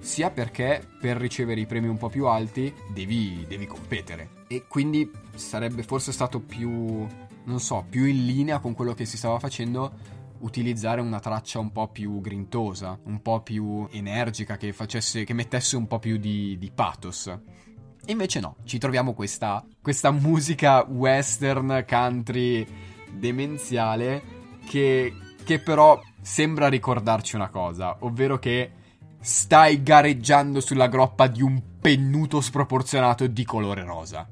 sia 0.00 0.30
perché 0.30 0.86
per 1.00 1.16
ricevere 1.16 1.60
i 1.60 1.66
premi 1.66 1.88
un 1.88 1.96
po' 1.96 2.08
più 2.08 2.26
alti 2.26 2.72
devi, 2.92 3.44
devi 3.48 3.66
competere. 3.66 4.44
E 4.48 4.64
quindi 4.66 5.10
sarebbe 5.34 5.82
forse 5.82 6.12
stato 6.12 6.40
più, 6.40 7.06
non 7.44 7.60
so, 7.60 7.84
più 7.88 8.04
in 8.04 8.26
linea 8.26 8.58
con 8.58 8.74
quello 8.74 8.94
che 8.94 9.04
si 9.04 9.16
stava 9.16 9.38
facendo 9.38 10.16
utilizzare 10.40 11.00
una 11.00 11.20
traccia 11.20 11.58
un 11.58 11.72
po' 11.72 11.88
più 11.88 12.20
grintosa, 12.20 12.98
un 13.04 13.20
po' 13.22 13.40
più 13.40 13.86
energica, 13.90 14.56
che, 14.56 14.72
facesse, 14.72 15.24
che 15.24 15.34
mettesse 15.34 15.76
un 15.76 15.86
po' 15.86 15.98
più 15.98 16.16
di, 16.16 16.56
di 16.58 16.70
pathos. 16.70 17.26
E 17.26 18.12
invece 18.12 18.40
no, 18.40 18.56
ci 18.64 18.78
troviamo 18.78 19.12
questa, 19.12 19.64
questa 19.82 20.10
musica 20.10 20.82
western 20.84 21.84
country 21.86 22.66
demenziale 23.10 24.22
che, 24.66 25.14
che 25.44 25.58
però 25.58 26.00
sembra 26.20 26.68
ricordarci 26.68 27.36
una 27.36 27.48
cosa, 27.48 27.96
ovvero 28.00 28.38
che 28.38 28.72
stai 29.20 29.82
gareggiando 29.82 30.60
sulla 30.60 30.88
groppa 30.88 31.26
di 31.26 31.42
un 31.42 31.60
pennuto 31.80 32.40
sproporzionato 32.40 33.26
di 33.26 33.44
colore 33.44 33.84
rosa. 33.84 34.28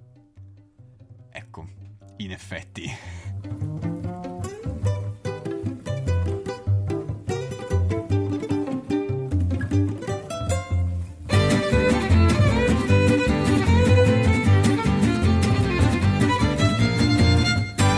Ecco, 1.30 1.66
in 2.18 2.30
effetti. 2.30 2.90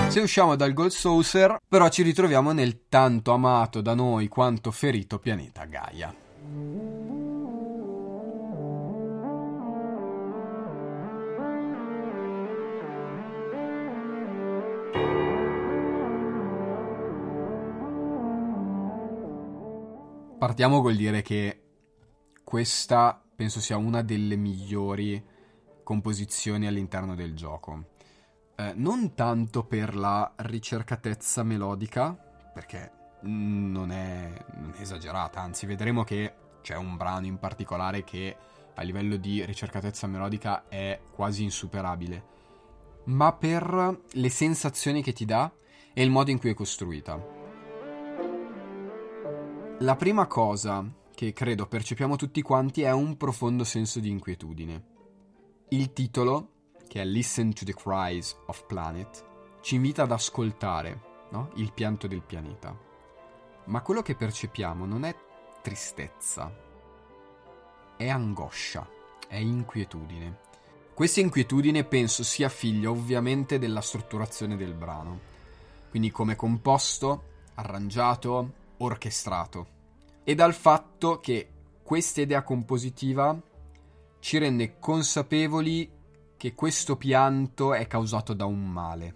Se 0.08 0.20
usciamo 0.20 0.56
dal 0.56 0.72
Gold 0.72 0.90
Saucer, 0.90 1.58
però 1.68 1.88
ci 1.90 2.02
ritroviamo 2.02 2.50
nel 2.50 2.88
tanto 2.88 3.32
amato 3.32 3.80
da 3.80 3.94
noi 3.94 4.26
quanto 4.26 4.72
ferito 4.72 5.20
pianeta 5.20 5.64
Gaia. 5.64 6.12
Partiamo 20.38 20.80
col 20.80 20.96
dire 20.96 21.20
che 21.20 21.62
questa 22.42 23.22
penso 23.36 23.60
sia 23.60 23.76
una 23.76 24.02
delle 24.02 24.36
migliori 24.36 25.24
composizioni 25.82 26.66
all'interno 26.66 27.14
del 27.14 27.34
gioco. 27.34 27.90
Eh, 28.56 28.72
non 28.74 29.14
tanto 29.14 29.64
per 29.64 29.94
la 29.94 30.32
ricercatezza 30.36 31.42
melodica, 31.42 32.12
perché 32.52 32.97
non 33.22 33.90
è, 33.90 34.44
non 34.54 34.74
è 34.76 34.80
esagerata, 34.80 35.40
anzi 35.40 35.66
vedremo 35.66 36.04
che 36.04 36.34
c'è 36.62 36.76
un 36.76 36.96
brano 36.96 37.26
in 37.26 37.38
particolare 37.38 38.04
che 38.04 38.36
a 38.74 38.82
livello 38.82 39.16
di 39.16 39.44
ricercatezza 39.44 40.06
melodica 40.06 40.68
è 40.68 41.00
quasi 41.10 41.42
insuperabile, 41.42 42.24
ma 43.04 43.32
per 43.32 44.00
le 44.10 44.28
sensazioni 44.28 45.02
che 45.02 45.12
ti 45.12 45.24
dà 45.24 45.50
e 45.92 46.02
il 46.02 46.10
modo 46.10 46.30
in 46.30 46.38
cui 46.38 46.50
è 46.50 46.54
costruita. 46.54 47.36
La 49.80 49.96
prima 49.96 50.26
cosa 50.26 50.84
che 51.14 51.32
credo 51.32 51.66
percepiamo 51.66 52.16
tutti 52.16 52.42
quanti 52.42 52.82
è 52.82 52.92
un 52.92 53.16
profondo 53.16 53.64
senso 53.64 53.98
di 54.00 54.10
inquietudine. 54.10 54.84
Il 55.70 55.92
titolo 55.92 56.52
che 56.88 57.02
è 57.02 57.04
Listen 57.04 57.52
to 57.52 57.64
the 57.64 57.74
Cries 57.74 58.36
of 58.46 58.66
Planet, 58.66 59.24
ci 59.60 59.76
invita 59.76 60.02
ad 60.02 60.10
ascoltare 60.10 61.00
no? 61.30 61.50
il 61.56 61.72
pianto 61.72 62.08
del 62.08 62.22
pianeta. 62.22 62.87
Ma 63.68 63.82
quello 63.82 64.00
che 64.00 64.14
percepiamo 64.14 64.86
non 64.86 65.04
è 65.04 65.14
tristezza, 65.60 66.50
è 67.98 68.08
angoscia, 68.08 68.88
è 69.28 69.36
inquietudine. 69.36 70.38
Questa 70.94 71.20
inquietudine 71.20 71.84
penso 71.84 72.24
sia 72.24 72.48
figlia 72.48 72.88
ovviamente 72.88 73.58
della 73.58 73.82
strutturazione 73.82 74.56
del 74.56 74.72
brano, 74.72 75.20
quindi 75.90 76.10
come 76.10 76.34
composto, 76.34 77.24
arrangiato, 77.56 78.52
orchestrato, 78.78 79.66
e 80.24 80.34
dal 80.34 80.54
fatto 80.54 81.20
che 81.20 81.50
questa 81.82 82.22
idea 82.22 82.42
compositiva 82.42 83.38
ci 84.18 84.38
rende 84.38 84.78
consapevoli 84.78 85.90
che 86.38 86.54
questo 86.54 86.96
pianto 86.96 87.74
è 87.74 87.86
causato 87.86 88.32
da 88.32 88.46
un 88.46 88.66
male. 88.66 89.14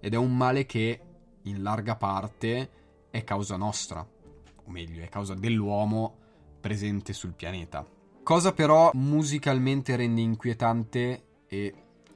Ed 0.00 0.12
è 0.12 0.18
un 0.18 0.36
male 0.36 0.66
che, 0.66 1.00
in 1.44 1.62
larga 1.62 1.96
parte, 1.96 2.82
è 3.14 3.22
causa 3.22 3.56
nostra, 3.56 4.00
o 4.00 4.70
meglio, 4.72 5.00
è 5.00 5.08
causa 5.08 5.34
dell'uomo 5.34 6.16
presente 6.60 7.12
sul 7.12 7.32
pianeta. 7.32 7.86
Cosa 8.24 8.52
però 8.52 8.90
musicalmente 8.94 9.94
rende 9.94 10.20
inquietante 10.20 11.26
e 11.46 11.74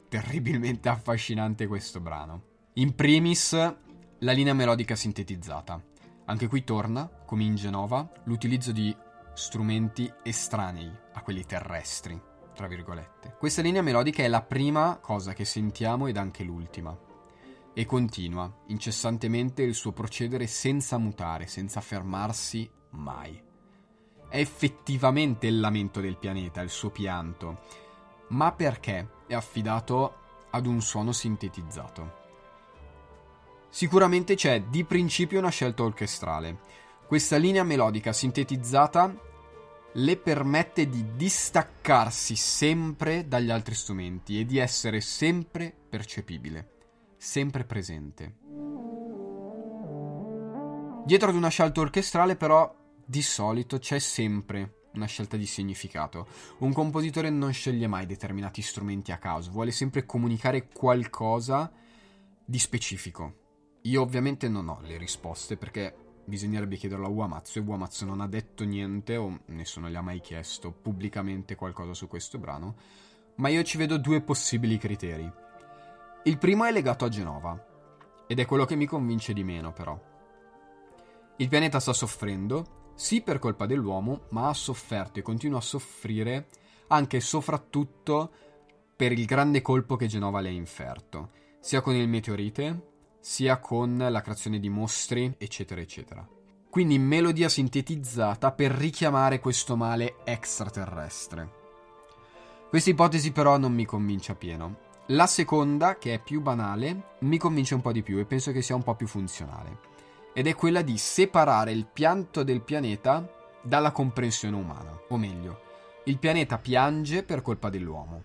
terribilmente 0.09 0.89
affascinante 0.91 1.69
questo 1.69 2.01
brano. 2.01 2.43
In 2.75 2.97
primis, 2.97 3.53
la 3.53 4.33
linea 4.33 4.55
melodica 4.55 4.97
sintetizzata. 4.97 5.81
Anche 6.25 6.49
qui 6.49 6.65
torna, 6.65 7.09
come 7.25 7.45
in 7.45 7.55
Genova, 7.55 8.11
l'utilizzo 8.25 8.73
di 8.73 8.95
strumenti 9.35 10.13
estranei 10.25 10.91
a 11.13 11.23
quelli 11.23 11.45
terrestri 11.45 12.21
tra 12.57 12.67
virgolette. 12.67 13.37
Questa 13.39 13.63
linea 13.63 13.83
melodica 13.83 14.25
è 14.25 14.27
la 14.27 14.43
prima 14.43 14.99
cosa 15.01 15.33
che 15.33 15.45
sentiamo 15.45 16.09
ed 16.09 16.17
anche 16.17 16.43
l'ultima. 16.43 17.08
E 17.79 17.87
continua 17.87 18.53
incessantemente 18.67 19.62
il 19.62 19.73
suo 19.73 19.93
procedere 19.93 20.49
senza 20.49 20.99
mutare, 20.99 21.47
senza 21.47 21.81
fermarsi 21.81 22.69
mai. 22.91 23.41
È 24.29 24.37
effettivamente 24.37 25.47
il 25.47 25.61
lamento 25.61 26.01
del 26.01 26.17
pianeta, 26.17 26.61
il 26.61 26.71
suo 26.71 26.91
pianto, 26.91 27.61
ma 28.31 28.51
perché 28.51 29.09
è 29.29 29.35
affidato 29.35 30.14
ad 30.51 30.67
un 30.67 30.83
suono 30.83 31.12
sintetizzato. 31.12 32.17
Sicuramente 33.69 34.35
c'è 34.35 34.62
di 34.62 34.83
principio 34.83 35.38
una 35.38 35.51
scelta 35.51 35.85
orchestrale. 35.85 36.59
Questa 37.07 37.37
linea 37.37 37.62
melodica 37.62 38.12
sintetizzata 38.12 39.14
le 39.93 40.17
permette 40.17 40.88
di 40.88 41.14
distaccarsi 41.14 42.35
sempre 42.35 43.29
dagli 43.29 43.53
altri 43.53 43.77
strumenti 43.77 44.41
e 44.41 44.45
di 44.45 44.59
essere 44.59 45.01
sempre 45.01 45.73
percepibile, 45.88 46.78
sempre 47.19 47.65
presente. 47.65 48.37
Dietro 51.05 51.29
ad 51.31 51.35
una 51.35 51.49
scelta 51.49 51.81
orchestrale 51.81 52.37
però 52.37 52.75
di 53.05 53.23
solito 53.23 53.79
c'è 53.79 53.99
sempre 53.99 54.87
una 54.95 55.07
scelta 55.07 55.37
di 55.37 55.47
significato. 55.47 56.27
Un 56.59 56.73
compositore 56.73 57.31
non 57.31 57.53
sceglie 57.53 57.87
mai 57.87 58.07
determinati 58.07 58.63
strumenti 58.63 59.13
a 59.13 59.19
caso, 59.19 59.51
vuole 59.51 59.71
sempre 59.71 60.07
comunicare 60.07 60.69
qualcosa 60.69 61.71
di 62.45 62.59
specifico. 62.59 63.47
Io 63.83 64.03
ovviamente 64.03 64.49
non 64.49 64.69
ho 64.69 64.81
le 64.83 64.97
risposte 64.99 65.57
perché 65.57 65.95
bisognerebbe 66.25 66.77
chiederlo 66.77 67.07
a 67.07 67.11
Uamatsu 67.11 67.59
e 67.59 67.63
Uamatsu 67.63 68.05
non 68.05 68.21
ha 68.21 68.29
detto 68.29 68.65
niente 68.65 69.17
o 69.17 69.41
nessuno 69.47 69.89
gli 69.89 69.95
ha 69.95 70.03
mai 70.03 70.21
chiesto 70.21 70.73
pubblicamente 70.73 71.55
qualcosa 71.55 71.95
su 71.95 72.07
questo 72.07 72.39
brano, 72.39 72.77
ma 73.37 73.49
io 73.49 73.63
ci 73.63 73.79
vedo 73.79 73.97
due 73.97 74.21
possibili 74.21 74.77
criteri. 74.77 75.48
Il 76.29 76.37
primo 76.37 76.67
è 76.67 76.73
legato 76.73 77.07
a 77.07 77.09
Genova 77.09 77.59
ed 78.27 78.38
è 78.38 78.45
quello 78.45 78.67
che 78.67 78.77
mi 78.77 78.85
convince 78.85 79.33
di 79.33 79.43
meno 79.45 79.73
però. 79.73 79.99
Il 81.38 81.49
pianeta 81.49 81.81
sta 81.81 81.95
soffrendo, 81.95 82.93
sì 82.95 83.23
per 83.23 83.38
colpa 83.38 83.64
dell'uomo, 83.64 84.27
ma 84.33 84.49
ha 84.49 84.53
sofferto 84.53 85.19
e 85.19 85.23
continua 85.23 85.57
a 85.57 85.62
soffrire 85.62 86.49
anche 86.88 87.17
e 87.17 87.21
soprattutto 87.21 88.31
per 88.95 89.12
il 89.12 89.25
grande 89.25 89.62
colpo 89.62 89.97
che 89.97 90.07
Genova 90.07 90.41
le 90.41 90.51
ha 90.51 90.53
inferto, 90.53 91.31
sia 91.61 91.81
con 91.81 91.95
il 91.95 92.09
meteorite 92.09 92.97
sia 93.21 93.59
con 93.59 93.97
la 93.97 94.21
creazione 94.21 94.61
di 94.61 94.69
mostri, 94.69 95.35
eccetera, 95.38 95.81
eccetera. 95.81 96.29
Quindi 96.69 96.99
melodia 96.99 97.49
sintetizzata 97.49 98.53
per 98.53 98.73
richiamare 98.73 99.41
questo 99.41 99.77
male 99.77 100.17
extraterrestre. 100.25 101.51
Questa 102.69 102.91
ipotesi 102.91 103.33
però 103.33 103.57
non 103.57 103.73
mi 103.73 103.87
convince 103.87 104.33
appieno. 104.33 104.88
La 105.12 105.27
seconda, 105.27 105.97
che 105.97 106.12
è 106.12 106.21
più 106.21 106.42
banale, 106.42 107.14
mi 107.21 107.38
convince 107.38 107.75
un 107.75 107.81
po' 107.81 107.92
di 107.92 108.03
più 108.03 108.18
e 108.18 108.27
penso 108.27 108.53
che 108.53 108.61
sia 108.61 108.75
un 108.75 108.83
po' 108.83 108.94
più 108.94 109.07
funzionale. 109.07 109.79
Ed 110.35 110.47
è 110.47 110.55
quella 110.55 110.83
di 110.83 110.99
separare 110.99 111.73
il 111.73 111.87
pianto 111.87 112.42
del 112.42 112.61
pianeta 112.61 113.27
dalla 113.62 113.90
comprensione 113.90 114.55
umana. 114.55 115.01
O 115.09 115.16
meglio, 115.16 115.61
il 116.05 116.18
pianeta 116.18 116.59
piange 116.59 117.23
per 117.23 117.40
colpa 117.40 117.71
dell'uomo, 117.71 118.23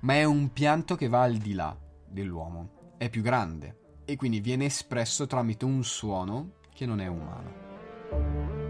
ma 0.00 0.14
è 0.14 0.22
un 0.22 0.52
pianto 0.52 0.94
che 0.94 1.08
va 1.08 1.22
al 1.22 1.38
di 1.38 1.54
là 1.54 1.76
dell'uomo. 2.06 2.94
È 2.98 3.10
più 3.10 3.22
grande, 3.22 4.02
e 4.04 4.14
quindi 4.14 4.38
viene 4.38 4.66
espresso 4.66 5.26
tramite 5.26 5.64
un 5.64 5.82
suono 5.82 6.52
che 6.72 6.86
non 6.86 7.00
è 7.00 7.08
umano. 7.08 8.61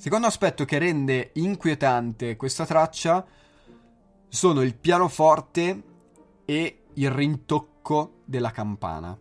Secondo 0.00 0.28
aspetto 0.28 0.64
che 0.64 0.78
rende 0.78 1.32
inquietante 1.34 2.36
questa 2.36 2.64
traccia 2.64 3.22
sono 4.28 4.62
il 4.62 4.74
pianoforte 4.74 5.82
e 6.46 6.84
il 6.94 7.10
rintocco 7.10 8.22
della 8.24 8.50
campana. 8.50 9.14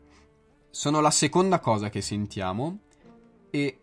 Sono 0.70 1.02
la 1.02 1.12
seconda 1.12 1.60
cosa 1.60 1.90
che 1.90 2.00
sentiamo 2.00 2.80
e 3.50 3.82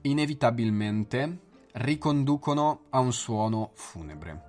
inevitabilmente 0.00 1.38
riconducono 1.74 2.86
a 2.90 2.98
un 2.98 3.12
suono 3.12 3.70
funebre. 3.74 4.42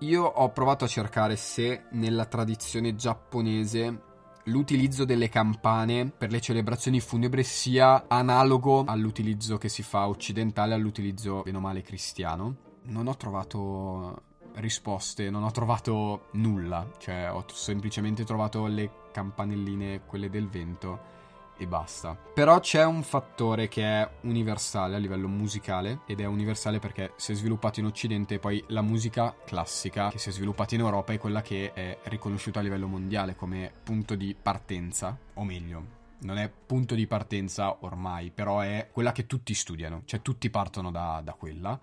Io 0.00 0.24
ho 0.24 0.50
provato 0.50 0.84
a 0.84 0.88
cercare 0.88 1.36
se 1.36 1.84
nella 1.92 2.26
tradizione 2.26 2.94
giapponese 2.94 4.02
l'utilizzo 4.46 5.04
delle 5.04 5.28
campane 5.28 6.10
per 6.10 6.30
le 6.30 6.40
celebrazioni 6.40 7.00
funebri 7.00 7.42
sia 7.42 8.04
analogo 8.08 8.84
all'utilizzo 8.86 9.58
che 9.58 9.68
si 9.68 9.82
fa 9.82 10.08
occidentale, 10.08 10.74
all'utilizzo 10.74 11.42
bene 11.42 11.56
o 11.56 11.60
male 11.60 11.82
cristiano. 11.82 12.56
Non 12.84 13.08
ho 13.08 13.16
trovato 13.16 14.22
risposte, 14.54 15.30
non 15.30 15.42
ho 15.42 15.50
trovato 15.50 16.28
nulla, 16.32 16.88
cioè 16.98 17.30
ho 17.30 17.44
semplicemente 17.52 18.24
trovato 18.24 18.66
le 18.66 18.90
campanelline, 19.12 20.02
quelle 20.06 20.30
del 20.30 20.48
vento, 20.48 21.14
e 21.56 21.66
basta. 21.66 22.16
Però 22.34 22.58
c'è 22.60 22.84
un 22.84 23.02
fattore 23.02 23.68
che 23.68 23.82
è 23.82 24.10
universale 24.22 24.96
a 24.96 24.98
livello 24.98 25.28
musicale 25.28 26.00
ed 26.06 26.20
è 26.20 26.24
universale 26.26 26.78
perché 26.78 27.12
si 27.16 27.32
è 27.32 27.34
sviluppato 27.34 27.80
in 27.80 27.86
Occidente 27.86 28.38
poi 28.38 28.62
la 28.68 28.82
musica 28.82 29.34
classica 29.44 30.10
che 30.10 30.18
si 30.18 30.28
è 30.28 30.32
sviluppata 30.32 30.74
in 30.74 30.80
Europa 30.80 31.12
è 31.12 31.18
quella 31.18 31.42
che 31.42 31.72
è 31.72 31.98
riconosciuta 32.04 32.60
a 32.60 32.62
livello 32.62 32.86
mondiale 32.86 33.34
come 33.34 33.72
punto 33.82 34.14
di 34.14 34.36
partenza, 34.40 35.16
o 35.34 35.44
meglio, 35.44 35.94
non 36.20 36.38
è 36.38 36.50
punto 36.50 36.94
di 36.94 37.06
partenza 37.06 37.76
ormai, 37.80 38.30
però 38.30 38.60
è 38.60 38.88
quella 38.90 39.12
che 39.12 39.26
tutti 39.26 39.54
studiano, 39.54 40.02
cioè 40.04 40.22
tutti 40.22 40.50
partono 40.50 40.90
da, 40.90 41.20
da 41.22 41.32
quella. 41.34 41.78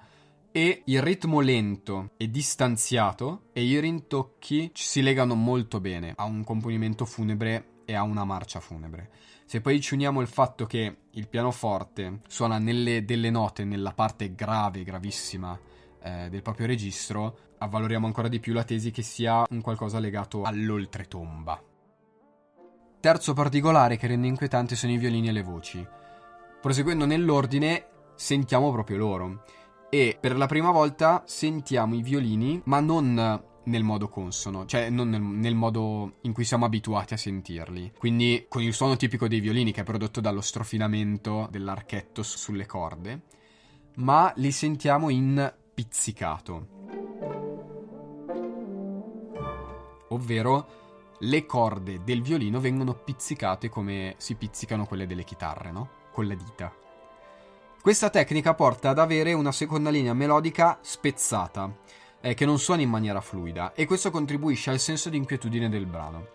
E 0.56 0.84
il 0.86 1.02
ritmo 1.02 1.40
lento 1.40 2.12
e 2.16 2.30
distanziato 2.30 3.46
e 3.54 3.64
i 3.64 3.80
rintocchi 3.80 4.70
si 4.74 5.02
legano 5.02 5.34
molto 5.34 5.80
bene 5.80 6.14
a 6.16 6.26
un 6.26 6.44
componimento 6.44 7.06
funebre 7.06 7.73
e 7.86 7.94
a 7.94 8.04
una 8.04 8.24
marcia 8.24 8.60
funebre. 8.60 9.10
Se 9.46 9.62
poi 9.62 9.80
ci 9.82 9.94
uniamo 9.94 10.22
il 10.22 10.28
fatto 10.28 10.66
che 10.66 10.98
il 11.10 11.28
pianoforte 11.28 12.22
suona 12.28 12.58
nelle, 12.58 13.06
delle 13.06 13.30
note 13.30 13.64
nella 13.64 13.92
parte 13.92 14.34
grave, 14.34 14.84
gravissima 14.84 15.60
eh, 16.02 16.30
del 16.30 16.42
proprio 16.42 16.68
registro, 16.68 17.38
avvaloriamo 17.58 18.06
ancora 18.06 18.28
di 18.28 18.40
più 18.40 18.54
la 18.54 18.64
tesi 18.64 18.92
che 18.92 19.02
sia 19.02 19.46
un 19.50 19.62
qualcosa 19.62 20.00
legato 20.00 20.44
all'oltretomba. 20.44 21.62
Terzo 23.00 23.34
particolare 23.34 23.98
che 23.98 24.08
rende 24.08 24.28
inquietante 24.28 24.76
sono 24.76 24.94
i 24.94 24.98
violini 24.98 25.28
e 25.28 25.32
le 25.34 25.44
voci. 25.44 25.86
Proseguendo 26.62 27.06
nell'ordine, 27.06 27.88
sentiamo 28.16 28.72
proprio 28.72 28.98
loro. 28.98 29.44
E 29.90 30.18
per 30.20 30.38
la 30.38 30.46
prima 30.46 30.72
volta 30.72 31.24
sentiamo 31.26 31.96
i 31.96 32.02
violini, 32.02 32.62
ma 32.66 32.80
non 32.80 33.52
nel 33.66 33.84
modo 33.84 34.10
consono, 34.10 34.66
cioè 34.66 34.90
non 34.90 35.10
nel, 35.10 35.22
nel, 35.22 35.56
modo 35.56 36.16
in 36.22 36.34
cui 36.34 36.44
siamo 36.44 36.66
abituati 36.66 37.14
a 37.14 37.18
sentirli. 37.18 37.94
Quindi 37.98 38.46
con 38.50 38.62
il 38.62 38.74
suono 38.74 38.96
tipico 38.96 39.28
dei 39.28 39.40
violini 39.40 39.72
che 39.72 39.82
è 39.82 39.86
prodotto 39.86 40.20
dallo 40.20 40.42
strofinamento 40.42 41.48
dell'archetto 41.50 42.24
sulle 42.24 42.66
corde, 42.66 43.22
ma 43.96 44.32
li 44.38 44.52
sentiamo 44.52 45.10
in 45.10 45.54
pizzicato. 45.74 46.68
Ovvero 50.10 50.82
le 51.20 51.46
corde 51.46 52.04
del 52.04 52.22
violino 52.22 52.60
vengono 52.60 52.94
pizzicate 52.94 53.70
come 53.70 54.16
si 54.18 54.36
pizzicano 54.36 54.86
quelle 54.86 55.08
delle 55.08 55.24
chitarre, 55.24 55.72
no? 55.72 55.90
Con 56.12 56.26
le 56.26 56.36
dita. 56.36 56.74
Questa 57.82 58.10
tecnica 58.10 58.54
porta 58.54 58.90
ad 58.90 59.00
avere 59.00 59.34
una 59.34 59.52
seconda 59.52 59.90
linea 59.90 60.14
melodica 60.14 60.80
spezzata 60.82 61.70
eh, 62.24 62.34
che 62.34 62.46
non 62.46 62.58
suona 62.58 62.82
in 62.82 62.90
maniera 62.90 63.20
fluida 63.20 63.74
e 63.74 63.86
questo 63.86 64.10
contribuisce 64.10 64.70
al 64.70 64.80
senso 64.80 65.10
di 65.10 65.18
inquietudine 65.18 65.68
del 65.68 65.86
brano. 65.86 66.28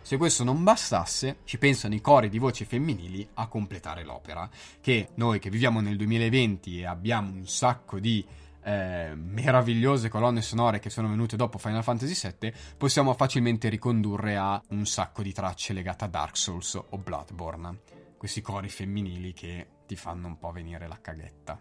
Se 0.00 0.16
questo 0.16 0.44
non 0.44 0.62
bastasse, 0.62 1.38
ci 1.44 1.58
pensano 1.58 1.94
i 1.94 2.00
cori 2.00 2.28
di 2.28 2.38
voci 2.38 2.64
femminili 2.64 3.28
a 3.34 3.48
completare 3.48 4.04
l'opera, 4.04 4.48
che 4.80 5.08
noi 5.14 5.38
che 5.38 5.50
viviamo 5.50 5.80
nel 5.80 5.96
2020 5.96 6.80
e 6.80 6.86
abbiamo 6.86 7.32
un 7.32 7.46
sacco 7.46 7.98
di 7.98 8.24
eh, 8.64 9.12
meravigliose 9.14 10.08
colonne 10.08 10.42
sonore 10.42 10.78
che 10.78 10.90
sono 10.90 11.08
venute 11.08 11.36
dopo 11.36 11.58
Final 11.58 11.82
Fantasy 11.82 12.30
VII, 12.38 12.52
possiamo 12.76 13.12
facilmente 13.14 13.68
ricondurre 13.68 14.36
a 14.36 14.60
un 14.68 14.86
sacco 14.86 15.22
di 15.22 15.32
tracce 15.32 15.72
legate 15.72 16.04
a 16.04 16.08
Dark 16.08 16.36
Souls 16.36 16.74
o 16.74 16.98
Bloodborne. 16.98 17.80
Questi 18.16 18.40
cori 18.40 18.68
femminili 18.68 19.32
che 19.32 19.66
ti 19.86 19.96
fanno 19.96 20.28
un 20.28 20.38
po' 20.38 20.52
venire 20.52 20.86
la 20.86 20.98
caghetta. 21.00 21.58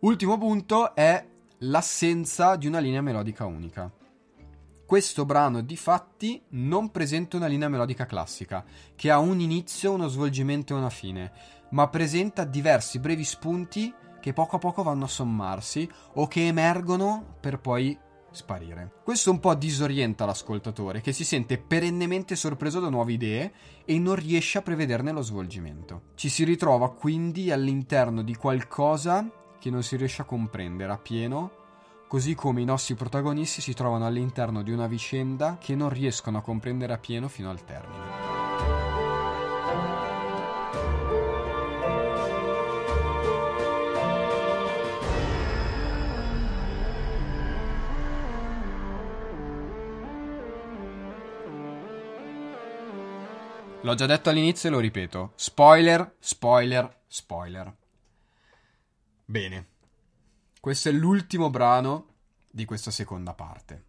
Ultimo 0.00 0.38
punto 0.38 0.94
è 0.94 1.26
l'assenza 1.62 2.56
di 2.56 2.66
una 2.66 2.78
linea 2.78 3.02
melodica 3.02 3.44
unica. 3.44 3.90
Questo 4.86 5.26
brano 5.26 5.60
di 5.60 5.76
fatti 5.76 6.42
non 6.50 6.90
presenta 6.90 7.36
una 7.36 7.46
linea 7.46 7.68
melodica 7.68 8.06
classica, 8.06 8.64
che 8.96 9.10
ha 9.10 9.18
un 9.18 9.40
inizio, 9.40 9.92
uno 9.92 10.08
svolgimento 10.08 10.74
e 10.74 10.78
una 10.78 10.90
fine, 10.90 11.32
ma 11.70 11.88
presenta 11.88 12.44
diversi 12.44 12.98
brevi 12.98 13.24
spunti 13.24 13.92
che 14.20 14.32
poco 14.32 14.56
a 14.56 14.58
poco 14.58 14.82
vanno 14.82 15.04
a 15.04 15.08
sommarsi 15.08 15.88
o 16.14 16.26
che 16.26 16.46
emergono 16.46 17.36
per 17.40 17.60
poi 17.60 17.96
sparire. 18.30 18.92
Questo 19.04 19.30
un 19.30 19.38
po' 19.38 19.54
disorienta 19.54 20.24
l'ascoltatore 20.24 21.00
che 21.00 21.12
si 21.12 21.24
sente 21.24 21.58
perennemente 21.58 22.36
sorpreso 22.36 22.80
da 22.80 22.88
nuove 22.88 23.12
idee 23.12 23.52
e 23.84 23.98
non 23.98 24.14
riesce 24.14 24.58
a 24.58 24.62
prevederne 24.62 25.12
lo 25.12 25.20
svolgimento. 25.20 26.02
Ci 26.14 26.28
si 26.30 26.44
ritrova 26.44 26.90
quindi 26.92 27.50
all'interno 27.50 28.22
di 28.22 28.34
qualcosa 28.34 29.39
che 29.60 29.70
non 29.70 29.84
si 29.84 29.96
riesce 29.96 30.22
a 30.22 30.24
comprendere 30.24 30.90
appieno, 30.90 31.50
così 32.08 32.34
come 32.34 32.62
i 32.62 32.64
nostri 32.64 32.94
protagonisti 32.94 33.60
si 33.60 33.74
trovano 33.74 34.06
all'interno 34.06 34.62
di 34.62 34.72
una 34.72 34.88
vicenda 34.88 35.58
che 35.60 35.76
non 35.76 35.90
riescono 35.90 36.38
a 36.38 36.42
comprendere 36.42 36.94
appieno 36.94 37.28
fino 37.28 37.50
al 37.50 37.62
termine. 37.64 38.48
L'ho 53.82 53.94
già 53.94 54.06
detto 54.06 54.28
all'inizio 54.28 54.68
e 54.68 54.72
lo 54.72 54.78
ripeto. 54.78 55.32
Spoiler, 55.36 56.16
spoiler, 56.18 57.02
spoiler. 57.06 57.74
Bene. 59.30 59.66
Questo 60.58 60.88
è 60.88 60.92
l'ultimo 60.92 61.50
brano 61.50 62.06
di 62.50 62.64
questa 62.64 62.90
seconda 62.90 63.32
parte. 63.32 63.84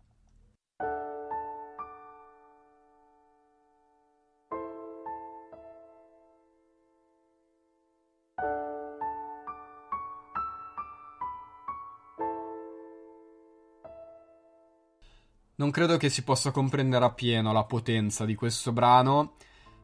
Non 15.55 15.71
credo 15.71 15.97
che 15.97 16.09
si 16.09 16.23
possa 16.23 16.51
comprendere 16.51 17.03
appieno 17.03 17.51
la 17.51 17.63
potenza 17.63 18.25
di 18.25 18.35
questo 18.35 18.71
brano 18.71 19.37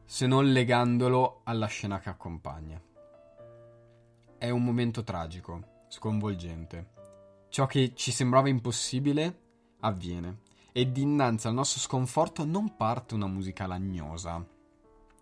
se 0.04 0.28
non 0.28 0.52
legandolo 0.52 1.40
alla 1.42 1.66
scena 1.66 1.98
che 1.98 2.10
accompagna. 2.10 2.87
È 4.38 4.50
un 4.50 4.62
momento 4.62 5.02
tragico 5.02 5.80
sconvolgente. 5.88 6.92
Ciò 7.48 7.66
che 7.66 7.92
ci 7.96 8.12
sembrava 8.12 8.48
impossibile 8.48 9.40
avviene 9.80 10.42
e 10.70 10.92
dinanzi 10.92 11.48
al 11.48 11.54
nostro 11.54 11.80
sconforto 11.80 12.44
non 12.44 12.76
parte 12.76 13.14
una 13.14 13.26
musica 13.26 13.66
lagnosa, 13.66 14.46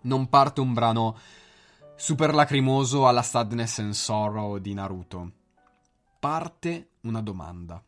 non 0.03 0.29
parte 0.29 0.61
un 0.61 0.75
brano 0.75 1.17
super 1.95 2.35
lacrimoso 2.35 3.09
alla 3.09 3.23
Sadness 3.23 3.79
and 3.79 3.93
Sorrow 3.93 4.59
di 4.59 4.75
Naruto. 4.75 5.33
Parte 6.21 6.91
una 7.01 7.23
domanda. 7.23 7.83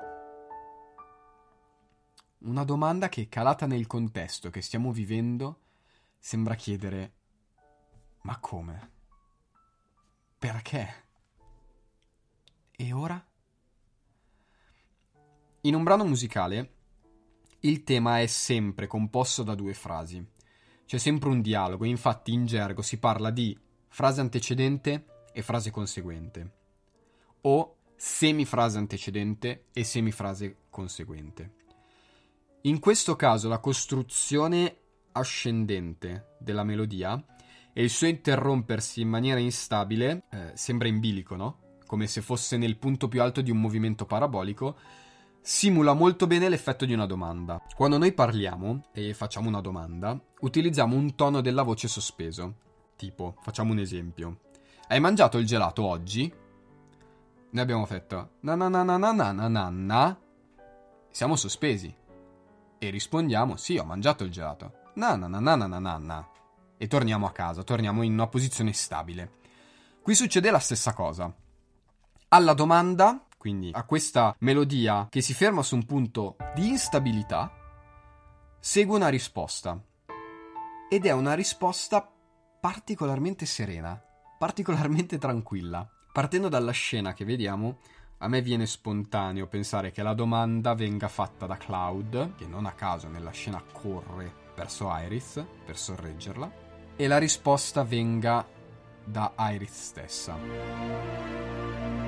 Una 2.39 2.65
domanda 2.65 3.11
che, 3.11 3.29
calata 3.29 3.67
nel 3.67 3.87
contesto 3.87 4.49
che 4.49 4.63
stiamo 4.63 4.93
vivendo, 4.93 5.61
sembra 6.19 6.55
chiedere: 6.55 7.13
Ma 8.23 8.39
come? 8.39 8.93
Perché? 10.39 11.08
E 12.81 12.93
ora? 12.93 13.21
In 15.63 15.75
un 15.75 15.83
brano 15.83 16.05
musicale 16.05 16.75
il 17.63 17.83
tema 17.83 18.21
è 18.21 18.27
sempre 18.27 18.87
composto 18.87 19.43
da 19.43 19.57
due 19.57 19.75
frasi. 19.75 20.25
C'è 20.87 20.97
sempre 20.97 21.29
un 21.29 21.41
dialogo, 21.41 21.85
infatti 21.85 22.33
in 22.33 22.47
gergo 22.47 22.81
si 22.83 23.01
parla 23.01 23.31
di 23.31 23.59
frase 23.89 24.21
antecedente 24.21 25.25
e 25.33 25.43
frase 25.43 25.73
conseguente. 25.73 26.53
O 27.41 27.79
semifrase 27.97 28.79
antecedente 28.79 29.65
e 29.73 29.83
semifrase 29.83 30.59
conseguente. 30.71 31.55
In 32.63 32.79
questo 32.79 33.17
caso 33.17 33.49
la 33.49 33.59
costruzione 33.59 34.77
ascendente 35.11 36.37
della 36.39 36.63
melodia 36.63 37.21
e 37.73 37.83
il 37.83 37.91
suo 37.91 38.07
interrompersi 38.07 39.01
in 39.01 39.09
maniera 39.09 39.41
instabile 39.41 40.27
eh, 40.31 40.53
sembra 40.55 40.87
in 40.87 41.01
bilico, 41.01 41.35
no? 41.35 41.67
Come 41.89 42.07
se 42.07 42.21
fosse 42.21 42.59
nel 42.59 42.77
punto 42.77 43.09
più 43.09 43.23
alto 43.23 43.41
di 43.41 43.51
un 43.51 43.59
movimento 43.59 44.05
parabolico, 44.05 44.77
simula 45.41 45.95
molto 45.95 46.27
bene 46.27 46.51
l'effetto 46.51 46.85
di 46.85 46.93
una 46.93 47.07
domanda. 47.07 47.63
Quando 47.75 47.97
noi 47.97 48.13
parliamo 48.13 48.89
e 48.93 49.15
facciamo 49.15 49.49
una 49.49 49.63
domanda, 49.63 50.21
utilizziamo 50.41 50.95
un 50.95 51.15
tono 51.15 51.41
della 51.41 51.63
voce 51.63 51.89
sospeso. 51.89 52.57
Tipo, 52.95 53.37
facciamo 53.41 53.73
un 53.73 53.79
esempio. 53.79 54.41
Hai 54.89 55.01
mangiato 55.01 55.39
il 55.39 55.47
gelato 55.47 55.83
oggi? 55.83 56.31
Noi 57.51 57.63
abbiamo 57.63 57.87
fatto 57.87 58.33
na 58.41 58.55
na 58.55 58.69
na 58.69 58.83
na 58.83 58.99
na 58.99 59.33
na 59.33 59.49
na 59.49 59.69
na. 59.71 60.19
Siamo 61.11 61.37
sospesi. 61.37 61.95
E 62.77 62.91
rispondiamo 62.91 63.57
sì, 63.57 63.79
ho 63.79 63.85
mangiato 63.85 64.25
il 64.25 64.31
gelato. 64.31 64.91
Na 64.97 65.17
na 65.17 65.27
na 65.27 65.41
na 65.41 65.57
na 65.57 65.67
na 65.67 65.79
na 65.79 65.97
na. 65.97 66.29
E 66.77 66.87
torniamo 66.87 67.27
a 67.27 67.33
casa, 67.33 67.63
torniamo 67.63 68.03
in 68.03 68.13
una 68.13 68.27
posizione 68.27 68.75
stabile. 68.75 69.37
Qui 70.03 70.15
succede 70.15 70.51
la 70.51 70.59
stessa 70.59 70.93
cosa. 70.93 71.35
Alla 72.31 72.53
domanda, 72.53 73.25
quindi 73.39 73.71
a 73.73 73.85
questa 73.85 74.37
melodia 74.41 75.07
che 75.09 75.23
si 75.23 75.33
ferma 75.33 75.63
su 75.63 75.77
un 75.77 75.87
punto 75.87 76.37
di 76.55 76.69
instabilità, 76.69 77.51
segue 78.61 78.97
una 78.97 79.09
risposta. 79.09 79.83
Ed 80.91 81.07
è 81.07 81.13
una 81.13 81.33
risposta 81.33 82.07
particolarmente 82.61 83.47
serena, 83.47 83.99
particolarmente 84.37 85.17
tranquilla. 85.17 85.89
Partendo 86.13 86.51
dalla 86.51 86.73
scena 86.73 87.15
che 87.15 87.25
vediamo, 87.25 87.79
a 88.19 88.29
me 88.29 88.43
viene 88.43 88.67
spontaneo 88.67 89.47
pensare 89.47 89.91
che 89.91 90.03
la 90.03 90.13
domanda 90.13 90.75
venga 90.75 91.09
fatta 91.09 91.47
da 91.47 91.57
Cloud, 91.57 92.35
che 92.35 92.47
non 92.47 92.67
a 92.67 92.73
caso 92.73 93.09
nella 93.09 93.31
scena 93.31 93.63
corre 93.73 94.51
verso 94.55 94.95
Iris 94.95 95.43
per 95.65 95.79
sorreggerla, 95.79 96.53
e 96.95 97.07
la 97.07 97.17
risposta 97.17 97.85
venga 97.85 98.47
da 99.03 99.33
Iris 99.39 99.73
stessa. 99.73 102.08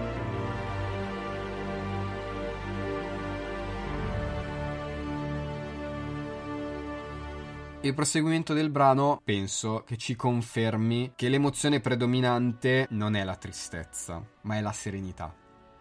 Il 7.82 7.94
proseguimento 7.94 8.52
del 8.52 8.68
brano 8.68 9.22
penso 9.24 9.84
che 9.86 9.96
ci 9.96 10.14
confermi 10.14 11.12
che 11.16 11.30
l'emozione 11.30 11.80
predominante 11.80 12.86
non 12.90 13.14
è 13.14 13.24
la 13.24 13.36
tristezza, 13.36 14.22
ma 14.42 14.58
è 14.58 14.60
la 14.60 14.72
serenità. 14.72 15.34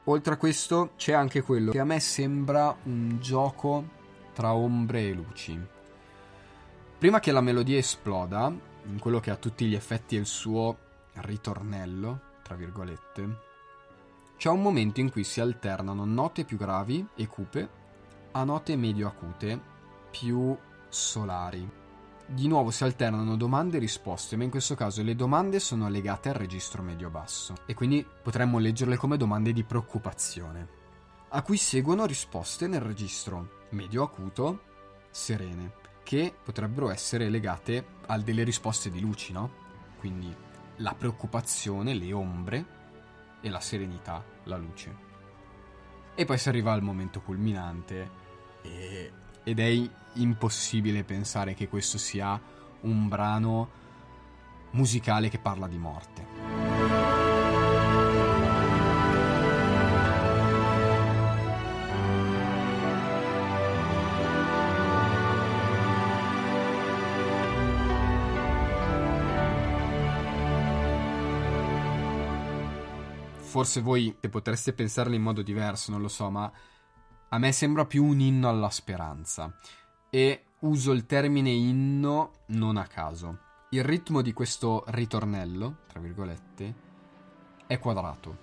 Oltre 0.06 0.36
a 0.36 0.38
questo 0.38 0.94
c'è 0.96 1.12
anche 1.12 1.42
quello 1.42 1.72
che 1.72 1.80
a 1.80 1.84
me 1.84 2.00
sembra 2.00 2.74
un 2.84 3.18
gioco 3.20 3.86
tra 4.34 4.54
ombre 4.54 5.10
e 5.10 5.12
luci. 5.12 5.60
Prima 6.98 7.20
che 7.20 7.34
la 7.34 7.42
melodia 7.42 7.78
esploda, 7.78 8.50
in 8.86 8.98
quello 8.98 9.20
che 9.20 9.32
a 9.32 9.36
tutti 9.36 9.66
gli 9.66 9.76
effetti 9.76 10.16
è 10.16 10.20
il 10.20 10.26
suo 10.26 10.78
ritornello, 11.16 12.22
tra 12.44 12.56
virgolette, 12.56 13.40
c'è 14.38 14.48
un 14.48 14.62
momento 14.62 15.02
in 15.02 15.12
cui 15.12 15.26
si 15.26 15.42
alternano 15.42 16.06
note 16.06 16.46
più 16.46 16.56
gravi 16.56 17.06
e 17.14 17.28
cupe 17.28 17.70
a 18.32 18.46
note 18.46 18.78
medio 18.78 19.06
acute 19.06 19.60
più 20.10 20.58
solari 20.88 21.79
di 22.32 22.48
nuovo 22.48 22.70
si 22.70 22.84
alternano 22.84 23.36
domande 23.36 23.78
e 23.78 23.80
risposte, 23.80 24.36
ma 24.36 24.44
in 24.44 24.52
questo 24.52 24.76
caso 24.76 25.02
le 25.02 25.16
domande 25.16 25.60
sono 25.60 25.90
legate 25.90 26.30
al 26.30 26.36
registro 26.36 26.84
medio-basso 26.84 27.56
e 27.66 27.74
quindi 27.74 28.06
potremmo 28.06 28.60
leggerle 28.60 28.98
come 28.98 29.18
domande 29.18 29.52
di 29.52 29.64
preoccupazione, 29.64 30.68
a 31.30 31.42
cui 31.42 31.58
seguono 31.58 32.06
risposte 32.06 32.68
nel 32.68 32.82
registro 32.82 33.66
medio-acuto 33.70 34.62
serene, 35.10 35.74
che 36.04 36.34
potrebbero 36.44 36.92
essere 36.92 37.30
legate 37.30 37.86
a 38.06 38.20
delle 38.20 38.44
risposte 38.44 38.92
di 38.92 39.00
luci, 39.00 39.32
no? 39.32 39.52
Quindi 39.98 40.34
la 40.78 40.94
preoccupazione, 40.94 41.96
le 41.96 42.14
ombre 42.14 42.66
e 43.42 43.50
la 43.50 43.60
serenità, 43.60 44.24
la 44.44 44.58
luce. 44.58 45.08
E 46.14 46.26
poi 46.26 46.38
si 46.38 46.50
arriva 46.50 46.74
al 46.74 46.84
momento 46.84 47.22
culminante 47.22 48.10
e 48.62 49.12
ed 49.44 49.60
è 49.60 49.90
impossibile 50.14 51.04
pensare 51.04 51.54
che 51.54 51.68
questo 51.68 51.98
sia 51.98 52.40
un 52.82 53.08
brano 53.08 53.70
musicale 54.72 55.30
che 55.30 55.40
parla 55.40 55.68
di 55.68 55.78
morte. 55.78 56.28
Forse 73.50 73.82
voi 73.82 74.16
potreste 74.30 74.74
pensarle 74.74 75.16
in 75.16 75.24
modo 75.24 75.42
diverso, 75.42 75.90
non 75.90 76.02
lo 76.02 76.08
so, 76.08 76.30
ma 76.30 76.52
a 77.30 77.38
me 77.38 77.52
sembra 77.52 77.86
più 77.86 78.04
un 78.04 78.20
inno 78.20 78.50
alla 78.50 78.70
speranza 78.70 79.54
e 80.10 80.44
uso 80.60 80.92
il 80.92 81.06
termine 81.06 81.52
inno 81.52 82.32
non 82.48 82.78
a 82.78 82.88
caso. 82.88 83.48
Il 83.70 83.84
ritmo 83.84 84.22
di 84.22 84.34
questo 84.34 84.84
ritornello, 84.88 85.78
tra 85.88 86.00
virgolette, 86.00 86.74
è 87.68 87.78
quadrato, 87.78 88.38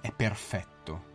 è 0.00 0.10
perfetto. 0.10 1.08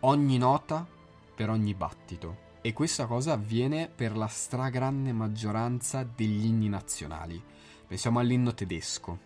Ogni 0.00 0.38
nota 0.38 0.86
per 1.34 1.50
ogni 1.50 1.74
battito. 1.74 2.52
E 2.62 2.72
questa 2.72 3.04
cosa 3.04 3.34
avviene 3.34 3.90
per 3.94 4.16
la 4.16 4.26
stragrande 4.26 5.12
maggioranza 5.12 6.02
degli 6.02 6.46
inni 6.46 6.70
nazionali. 6.70 7.42
Pensiamo 7.86 8.20
all'inno 8.20 8.54
tedesco, 8.54 9.18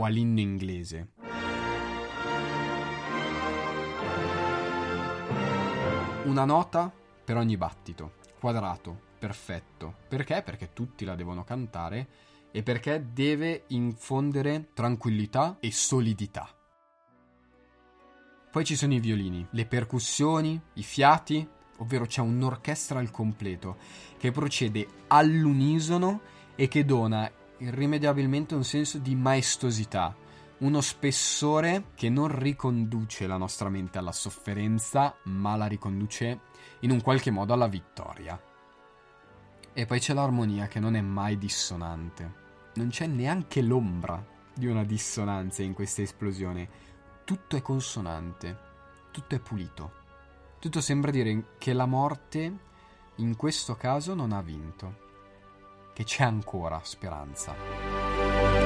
o 0.00 0.04
all'inno 0.04 0.40
inglese. 0.40 1.08
Una 6.24 6.44
nota 6.44 6.90
per 7.24 7.36
ogni 7.36 7.56
battito, 7.56 8.14
quadrato, 8.38 8.98
perfetto. 9.18 9.96
Perché? 10.08 10.42
Perché 10.42 10.72
tutti 10.72 11.04
la 11.04 11.14
devono 11.14 11.44
cantare 11.44 12.08
e 12.50 12.62
perché 12.62 13.08
deve 13.12 13.64
infondere 13.68 14.70
tranquillità 14.72 15.58
e 15.60 15.70
solidità. 15.70 16.48
Poi 18.50 18.64
ci 18.64 18.76
sono 18.76 18.94
i 18.94 19.00
violini, 19.00 19.46
le 19.50 19.66
percussioni, 19.66 20.60
i 20.74 20.82
fiati, 20.82 21.46
ovvero 21.78 22.06
c'è 22.06 22.20
un'orchestra 22.20 22.98
al 22.98 23.10
completo 23.10 23.76
che 24.16 24.32
procede 24.32 24.86
all'unisono 25.08 26.20
e 26.56 26.68
che 26.68 26.84
dona 26.84 27.30
irrimediabilmente 27.60 28.54
un 28.54 28.64
senso 28.64 28.98
di 28.98 29.14
maestosità, 29.14 30.14
uno 30.58 30.80
spessore 30.80 31.84
che 31.94 32.08
non 32.08 32.28
riconduce 32.28 33.26
la 33.26 33.36
nostra 33.36 33.68
mente 33.68 33.98
alla 33.98 34.12
sofferenza, 34.12 35.16
ma 35.24 35.56
la 35.56 35.66
riconduce 35.66 36.40
in 36.80 36.90
un 36.90 37.00
qualche 37.00 37.30
modo 37.30 37.52
alla 37.52 37.66
vittoria. 37.66 38.40
E 39.72 39.86
poi 39.86 40.00
c'è 40.00 40.12
l'armonia 40.12 40.68
che 40.68 40.80
non 40.80 40.96
è 40.96 41.00
mai 41.00 41.38
dissonante. 41.38 42.38
Non 42.74 42.88
c'è 42.88 43.06
neanche 43.06 43.62
l'ombra 43.62 44.22
di 44.52 44.66
una 44.66 44.84
dissonanza 44.84 45.62
in 45.62 45.72
questa 45.72 46.02
esplosione. 46.02 46.68
Tutto 47.24 47.56
è 47.56 47.62
consonante, 47.62 48.58
tutto 49.10 49.34
è 49.34 49.38
pulito. 49.38 49.98
Tutto 50.58 50.80
sembra 50.80 51.10
dire 51.10 51.54
che 51.58 51.72
la 51.72 51.86
morte 51.86 52.68
in 53.16 53.36
questo 53.36 53.76
caso 53.76 54.14
non 54.14 54.32
ha 54.32 54.42
vinto 54.42 55.08
che 56.00 56.04
c'è 56.04 56.24
ancora 56.24 56.80
speranza. 56.82 58.59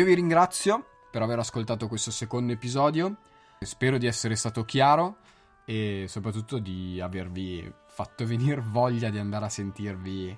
Io 0.00 0.06
vi 0.06 0.14
ringrazio 0.14 0.86
per 1.10 1.20
aver 1.20 1.40
ascoltato 1.40 1.86
questo 1.86 2.10
secondo 2.10 2.54
episodio. 2.54 3.18
Spero 3.60 3.98
di 3.98 4.06
essere 4.06 4.34
stato 4.34 4.64
chiaro 4.64 5.18
e 5.66 6.06
soprattutto 6.08 6.56
di 6.56 6.98
avervi 7.02 7.70
fatto 7.84 8.24
venire 8.24 8.62
voglia 8.64 9.10
di 9.10 9.18
andare 9.18 9.44
a 9.44 9.50
sentirvi 9.50 10.34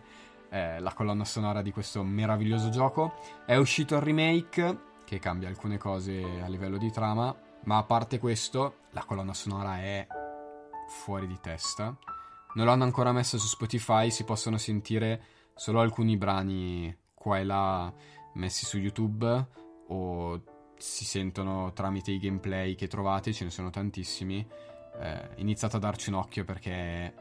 eh, 0.50 0.80
la 0.80 0.92
colonna 0.94 1.24
sonora 1.24 1.62
di 1.62 1.70
questo 1.70 2.02
meraviglioso 2.02 2.70
gioco. 2.70 3.14
È 3.46 3.54
uscito 3.54 3.94
il 3.94 4.02
remake 4.02 4.78
che 5.04 5.20
cambia 5.20 5.46
alcune 5.46 5.78
cose 5.78 6.40
a 6.42 6.48
livello 6.48 6.76
di 6.76 6.90
trama, 6.90 7.32
ma 7.62 7.76
a 7.76 7.84
parte 7.84 8.18
questo, 8.18 8.78
la 8.90 9.04
colonna 9.04 9.32
sonora 9.32 9.78
è 9.78 10.04
fuori 10.88 11.28
di 11.28 11.38
testa. 11.40 11.96
Non 12.54 12.66
l'hanno 12.66 12.82
ancora 12.82 13.12
messa 13.12 13.38
su 13.38 13.46
Spotify, 13.46 14.10
si 14.10 14.24
possono 14.24 14.58
sentire 14.58 15.22
solo 15.54 15.78
alcuni 15.78 16.16
brani 16.16 16.98
qua 17.14 17.38
e 17.38 17.44
là 17.44 17.92
messi 18.34 18.64
su 18.64 18.78
YouTube 18.78 19.46
o 19.88 20.42
si 20.76 21.04
sentono 21.04 21.72
tramite 21.72 22.10
i 22.10 22.18
gameplay 22.18 22.74
che 22.74 22.88
trovate, 22.88 23.32
ce 23.32 23.44
ne 23.44 23.50
sono 23.50 23.70
tantissimi. 23.70 24.46
Eh, 25.00 25.28
iniziate 25.36 25.76
a 25.76 25.78
darci 25.78 26.10
un 26.10 26.16
occhio 26.16 26.44
perché 26.44 26.72
è 26.72 27.14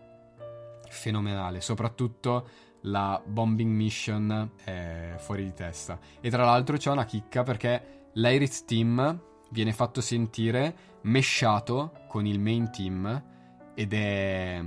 fenomenale, 0.90 1.62
soprattutto 1.62 2.48
la 2.82 3.22
bombing 3.24 3.72
mission 3.72 4.52
è 4.64 5.16
fuori 5.18 5.44
di 5.44 5.54
testa. 5.54 6.00
E 6.20 6.30
tra 6.30 6.44
l'altro 6.44 6.78
c'è 6.78 6.92
una 6.92 7.06
chicca 7.06 7.44
perché 7.44 8.08
l'Iris 8.14 8.66
Team 8.66 9.22
viene 9.52 9.74
fatto 9.74 10.02
sentire 10.02 10.90
mesciato 11.02 12.04
con 12.08 12.26
il 12.26 12.40
main 12.40 12.72
team 12.72 13.24
ed 13.74 13.94
è, 13.94 14.62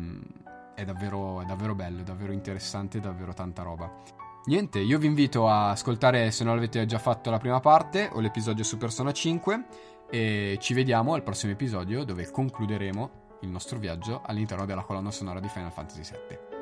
è, 0.74 0.84
davvero, 0.84 1.40
è 1.40 1.44
davvero 1.44 1.74
bello, 1.74 2.00
è 2.00 2.04
davvero 2.04 2.32
interessante, 2.32 2.98
è 2.98 3.00
davvero 3.00 3.32
tanta 3.32 3.62
roba. 3.62 4.23
Niente, 4.46 4.78
io 4.78 4.98
vi 4.98 5.06
invito 5.06 5.48
a 5.48 5.70
ascoltare 5.70 6.30
se 6.30 6.44
non 6.44 6.54
l'avete 6.54 6.86
già 6.86 6.98
fatto 6.98 7.30
la 7.30 7.38
prima 7.38 7.60
parte 7.60 8.10
o 8.12 8.20
l'episodio 8.20 8.64
su 8.64 8.78
Persona 8.78 9.12
5 9.12 9.64
e 10.10 10.58
ci 10.60 10.74
vediamo 10.74 11.14
al 11.14 11.22
prossimo 11.22 11.52
episodio 11.52 12.04
dove 12.04 12.30
concluderemo 12.30 13.22
il 13.40 13.48
nostro 13.48 13.78
viaggio 13.78 14.22
all'interno 14.24 14.66
della 14.66 14.82
colonna 14.82 15.10
sonora 15.10 15.40
di 15.40 15.48
Final 15.48 15.72
Fantasy 15.72 16.02
VII. 16.02 16.53